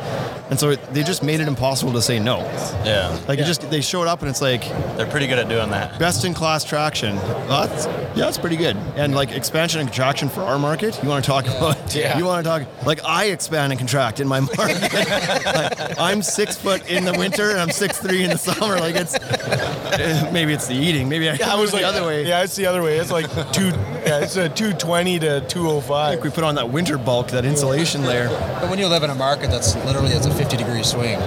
[0.52, 2.40] And so it, they just made it impossible to say no.
[2.86, 4.64] Yeah, Like it just they showed up and it's like
[4.98, 5.98] they're pretty good at doing that.
[5.98, 7.16] best in class traction.
[7.16, 8.76] Well, that's, yeah, that's pretty good.
[8.98, 11.96] And like expansion and contraction for our market, you want to talk about?
[11.96, 12.18] Yeah.
[12.18, 14.94] You want to talk like I expand and contract in my market.
[14.94, 18.78] like, I'm six foot in the winter and I'm six three in the summer.
[18.80, 21.08] Like it's eh, maybe it's the eating.
[21.10, 22.26] Maybe I, Yeah, I was the like other way.
[22.28, 22.98] Yeah, it's the other way.
[22.98, 23.68] It's like two.
[24.06, 26.16] Yeah, it's a two twenty to two oh five.
[26.16, 28.28] Like we put on that winter bulk, that insulation layer.
[28.60, 31.20] But when you live in a market that's literally as a 50 degree swing,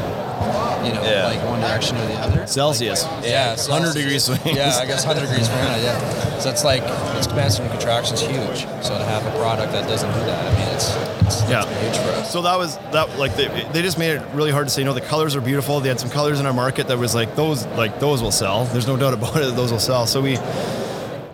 [0.85, 1.27] you know, Yeah.
[1.33, 2.47] like one direction or the other.
[2.49, 3.05] Celsius.
[3.23, 4.45] Yeah, so 100 it's- degree swings.
[4.59, 5.83] Yeah, I guess 100 degrees Fahrenheit.
[5.83, 6.83] Yeah, so it's like
[7.17, 8.67] expansion and contraction is huge.
[8.85, 10.89] So to have a product that doesn't do that, I mean, it's
[11.27, 11.63] it's, Yeah.
[11.65, 12.33] it's huge for us.
[12.33, 14.85] So that was that like they, they just made it really hard to say you
[14.85, 15.79] know, The colors are beautiful.
[15.81, 18.65] They had some colors in our market that was like those like those will sell.
[18.67, 19.47] There's no doubt about it.
[19.47, 20.07] that Those will sell.
[20.07, 20.37] So we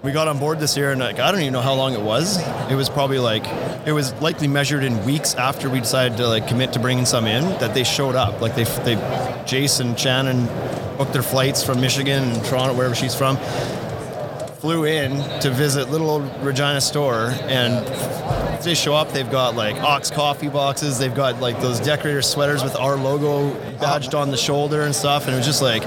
[0.03, 2.01] we got on board this year and like I don't even know how long it
[2.01, 2.39] was.
[2.71, 3.45] It was probably like
[3.87, 7.27] it was likely measured in weeks after we decided to like commit to bringing some
[7.27, 8.41] in that they showed up.
[8.41, 10.47] Like they they Jason Shannon
[10.97, 13.37] booked their flights from Michigan and Toronto wherever she's from.
[14.59, 17.87] Flew in to visit little old Regina store and
[18.63, 22.63] they show up, they've got like Ox coffee boxes, they've got like those decorator sweaters
[22.63, 25.83] with our logo badged on the shoulder and stuff, and it was just like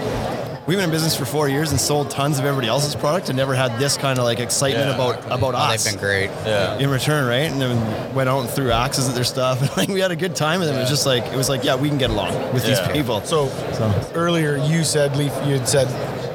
[0.65, 3.37] we've been in business for four years and sold tons of everybody else's product and
[3.37, 4.95] never had this kind of like excitement Yeah.
[4.95, 5.83] about about Oh, us.
[5.83, 6.29] they've been great.
[6.45, 6.77] Yeah.
[6.77, 7.51] In return, right?
[7.51, 10.15] And then went out and threw axes at their stuff, and like we had a
[10.15, 10.77] good time with them.
[10.77, 12.79] It was just like it was like, yeah, we can get along with Yeah.
[12.85, 13.21] these people.
[13.25, 15.87] So, So- earlier you said Leif, you had said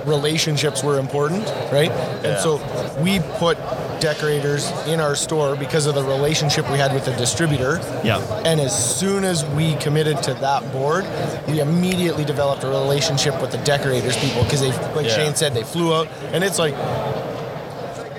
[0.09, 1.91] relationships were important, right?
[1.91, 2.41] And Yeah.
[2.41, 2.61] so
[3.01, 3.59] we put
[4.01, 7.81] Deckorators in our store because of the relationship we had with the distributor.
[8.05, 8.21] Yeah.
[8.45, 11.05] And as soon as we committed to that board,
[11.49, 15.17] we immediately developed a relationship with the Deckorators people because they, like Yeah.
[15.17, 16.75] Shane said, they flew out, and it's like,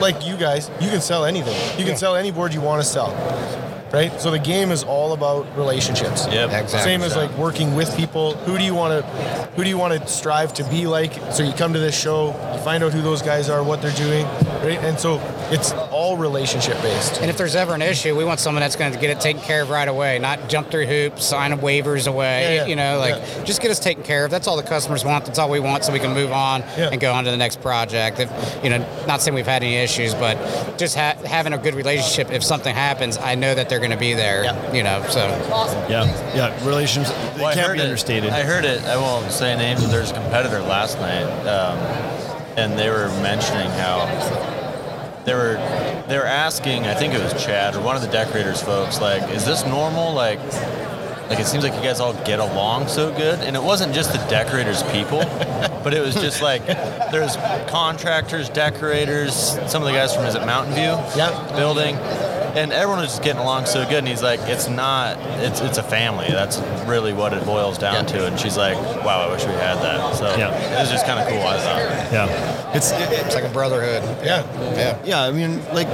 [0.02, 1.56] like you guys, you can sell anything.
[1.80, 3.12] You can sell any board you want to sell,
[3.92, 4.20] right?
[4.22, 6.26] So the game is all about relationships.
[6.28, 6.52] Yep.
[6.52, 6.80] Exactly.
[6.80, 8.36] Same as like working with people.
[8.36, 9.12] Who do you want to,
[9.56, 11.14] who do you want to strive to be like?
[11.34, 13.92] So you come to this show, you find out who those guys are, what they're
[13.92, 14.26] doing,
[14.64, 14.80] right?
[14.80, 15.20] And so
[15.52, 17.22] it's all all relationship based.
[17.22, 19.41] And if there's ever an issue, we want someone that's going to get it taken
[19.43, 22.55] care of right away, not jump through hoops, sign waivers away.
[22.55, 22.66] Yeah, yeah.
[22.66, 23.43] You know, like Yeah.
[23.43, 24.32] just get us taken care of.
[24.32, 25.26] That's all the customers want.
[25.26, 26.89] That's all we want, so we can move on Yeah.
[26.91, 28.20] and go on to the next project.
[28.20, 28.30] If,
[28.64, 30.38] you know, not saying we've had any issues, but
[30.80, 32.32] just ha- having a good relationship.
[32.32, 34.45] If something happens, I know that they're going to be there.
[34.45, 34.74] Yeah.
[34.74, 35.80] You know, so awesome.
[35.91, 36.05] Yeah,
[36.36, 36.68] yeah.
[36.68, 38.30] Relationships they Well, I can't heard be it- understated.
[38.32, 38.84] I heard it.
[38.86, 41.78] I won't say names, but there's a competitor last night, um,
[42.57, 44.07] and they were mentioning how
[45.30, 45.53] they were
[46.07, 46.88] they were asking.
[46.88, 48.99] I think it was Chad or one of the Deckorators folks.
[48.99, 50.13] Like, is this normal?
[50.13, 50.39] Like.
[51.30, 54.11] Like it seems like you guys all get along so good, and it wasn't just
[54.13, 55.19] the Deckorators people,
[55.84, 57.36] but it was just like there's
[57.69, 59.32] contractors, Deckorators,
[59.71, 61.30] some of the guys from is it Mountain View, Yeah.
[61.55, 61.97] building,
[62.56, 64.00] and everyone was just getting along so good.
[64.00, 66.28] And he's like, it's not, it's it's a family.
[66.30, 68.26] That's really what it boils down to.
[68.28, 68.76] And she's like,
[69.06, 70.16] wow, I wish we had that.
[70.16, 70.54] So Yeah.
[70.76, 71.41] it was just kind of cool.
[71.41, 71.80] I thought.
[72.14, 74.04] yeah, it's it's like a brotherhood.
[74.26, 74.43] Yeah.
[74.76, 75.00] Yeah.
[75.06, 75.22] yeah.
[75.24, 75.88] I mean, like,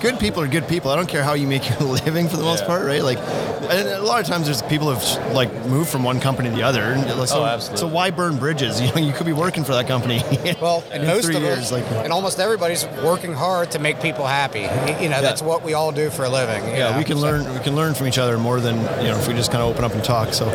[0.00, 0.90] good people are good people.
[0.90, 2.66] I don't care how you make your living for the most Yeah.
[2.66, 3.02] part, right?
[3.02, 6.54] Like, and a lot of times there's people who've like moved from one company to
[6.56, 6.82] the other.
[6.82, 7.78] And so, Oh, absolutely.
[7.78, 8.80] So why burn bridges?
[8.82, 10.22] You know, you could be working for that company.
[10.60, 11.84] Well, and in most three of years, us, like.
[12.04, 14.62] and almost everybody's working hard to make people happy.
[15.02, 16.62] You know, that's what we all do for a living.
[16.68, 17.22] Yeah, know, we can so.
[17.22, 17.52] learn.
[17.54, 19.70] We can learn from each other more than you know if we just kind of
[19.70, 20.34] open up and talk.
[20.34, 20.46] So,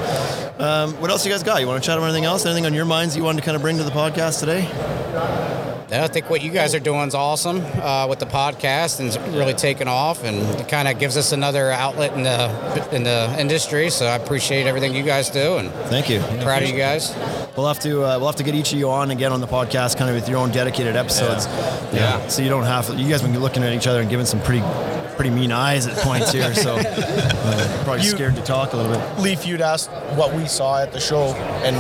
[0.60, 1.62] um, what else you guys got?
[1.62, 2.46] You want to chat about anything else?
[2.46, 5.67] Anything on your minds you wanted to kind of bring to the podcast today?
[5.90, 9.08] Yeah, I think what you guys are doing is awesome uh, with the podcast and
[9.08, 13.04] it's really taken off, and it kind of gives us another outlet in the in
[13.04, 13.90] the industry.
[13.90, 16.20] So I appreciate everything you guys do, and Thank you.
[16.42, 17.16] proud of you guys.
[17.56, 19.48] We'll have to uh, we'll have to get each of you on again on the
[19.48, 21.46] podcast, kind of with your own dedicated episodes.
[21.94, 22.28] Yeah.
[22.28, 24.62] So you don't have you guys been looking at each other and giving some pretty
[25.18, 26.54] pretty mean eyes at points here.
[26.56, 29.20] So uh, probably You- scared to talk a little bit.
[29.20, 31.34] Leif, you'd asked what we saw at the show
[31.66, 31.76] and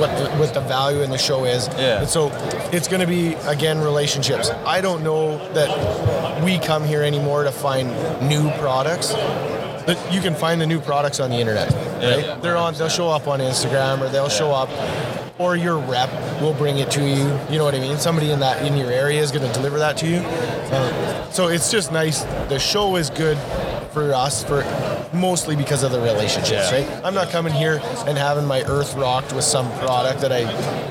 [0.00, 1.66] what the, what the value in the show is.
[1.76, 2.00] Yeah.
[2.00, 2.30] And so
[2.72, 4.50] it's going to be, again, relationships.
[4.66, 7.88] I don't know that we come here anymore to find
[8.28, 9.14] new products.
[9.86, 11.70] But you can find the new products on the internet.
[11.70, 12.24] Right?
[12.24, 12.36] Yeah.
[12.36, 12.72] They're on.
[12.72, 14.70] They'll show up on Instagram, or they'll show up,
[15.38, 16.10] or your rep
[16.40, 17.24] will bring it to you.
[17.50, 17.98] You know what I mean?
[17.98, 20.18] Somebody in that in your area is going to deliver that to you.
[20.18, 22.22] Uh, so it's just nice.
[22.48, 23.36] The show is good
[23.92, 24.62] for us for
[25.12, 26.80] mostly because of the relationships, Yeah.
[26.84, 27.04] right?
[27.04, 30.44] I'm not coming here and having my earth rocked with some product that I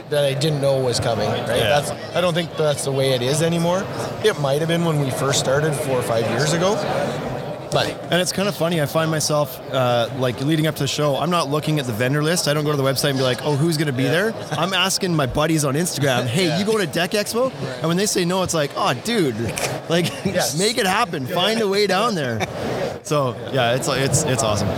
[0.10, 1.48] that I didn't know was coming, right?
[1.48, 1.80] Yeah.
[1.82, 3.84] That's I don't think that's the way it is anymore.
[4.24, 6.76] It might have been when we first started four or five years ago.
[7.74, 8.82] But And it's kind of funny.
[8.82, 11.16] I find myself uh, like leading up to the show.
[11.16, 12.48] I'm not looking at the vendor list.
[12.48, 14.34] I don't go to the website and be like, "Oh, who's going to be there?"
[14.52, 18.06] I'm asking my buddies on Instagram, "Hey, you going to Deck Expo?" And when they
[18.06, 19.36] say no, it's like, "Oh, dude,
[19.90, 20.58] like Yes.
[20.58, 21.26] make it happen.
[21.26, 22.46] Find a way down there."
[23.06, 24.70] So yeah, it's it's it's awesome.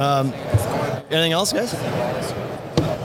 [0.00, 0.32] Um,
[1.10, 1.74] anything else, guys?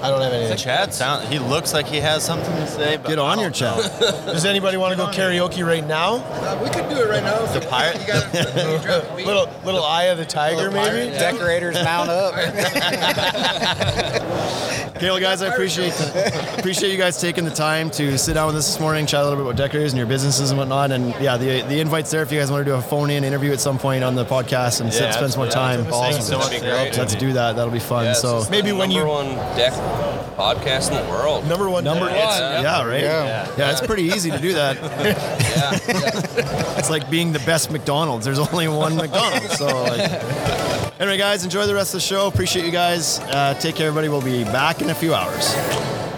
[0.01, 0.57] I don't have anything.
[0.57, 1.27] Chad sound.
[1.27, 2.97] He looks like he has something to say.
[2.97, 3.77] But Get on your chat.
[3.99, 6.15] Does anybody want to go karaoke right now?
[6.15, 7.45] Uh, we could do it right now.
[7.47, 7.99] The pirate.
[8.01, 11.11] You got little little eye of the tiger, maybe.
[11.11, 12.33] Deckorators mount up.
[14.99, 15.93] Okay, well, guys, I appreciate
[16.57, 19.23] appreciate you guys taking the time to sit down with us this morning, chat a
[19.23, 20.91] little bit about Deckorators and your businesses and whatnot.
[20.91, 23.23] And yeah, the the invite's there if you guys want to do a phone in
[23.23, 25.85] interview at some point on the podcast and sit, spend some more time.
[25.85, 26.47] Thank you so much.
[26.49, 26.97] That'd be great.
[26.97, 27.55] Let's do that.
[27.55, 28.03] That'll be fun.
[28.07, 29.71] Yeah, so this Maybe when number you- one deck
[30.35, 31.47] podcast in the world.
[31.47, 31.85] Number one.
[31.85, 32.27] number decorator.
[32.27, 33.01] It's- yeah, right.
[33.01, 33.47] Yeah.
[33.57, 33.71] Yeah.
[33.71, 34.77] it's pretty easy to do that.
[36.79, 38.23] It's like being the best McDonald's.
[38.25, 39.57] There's only one McDonald's.
[39.57, 40.09] So, like,
[41.01, 42.27] anyway, guys, enjoy the rest of the show.
[42.27, 43.19] Appreciate you guys.
[43.19, 44.07] Uh, take care, everybody.
[44.07, 46.08] We'll be back in a few hours.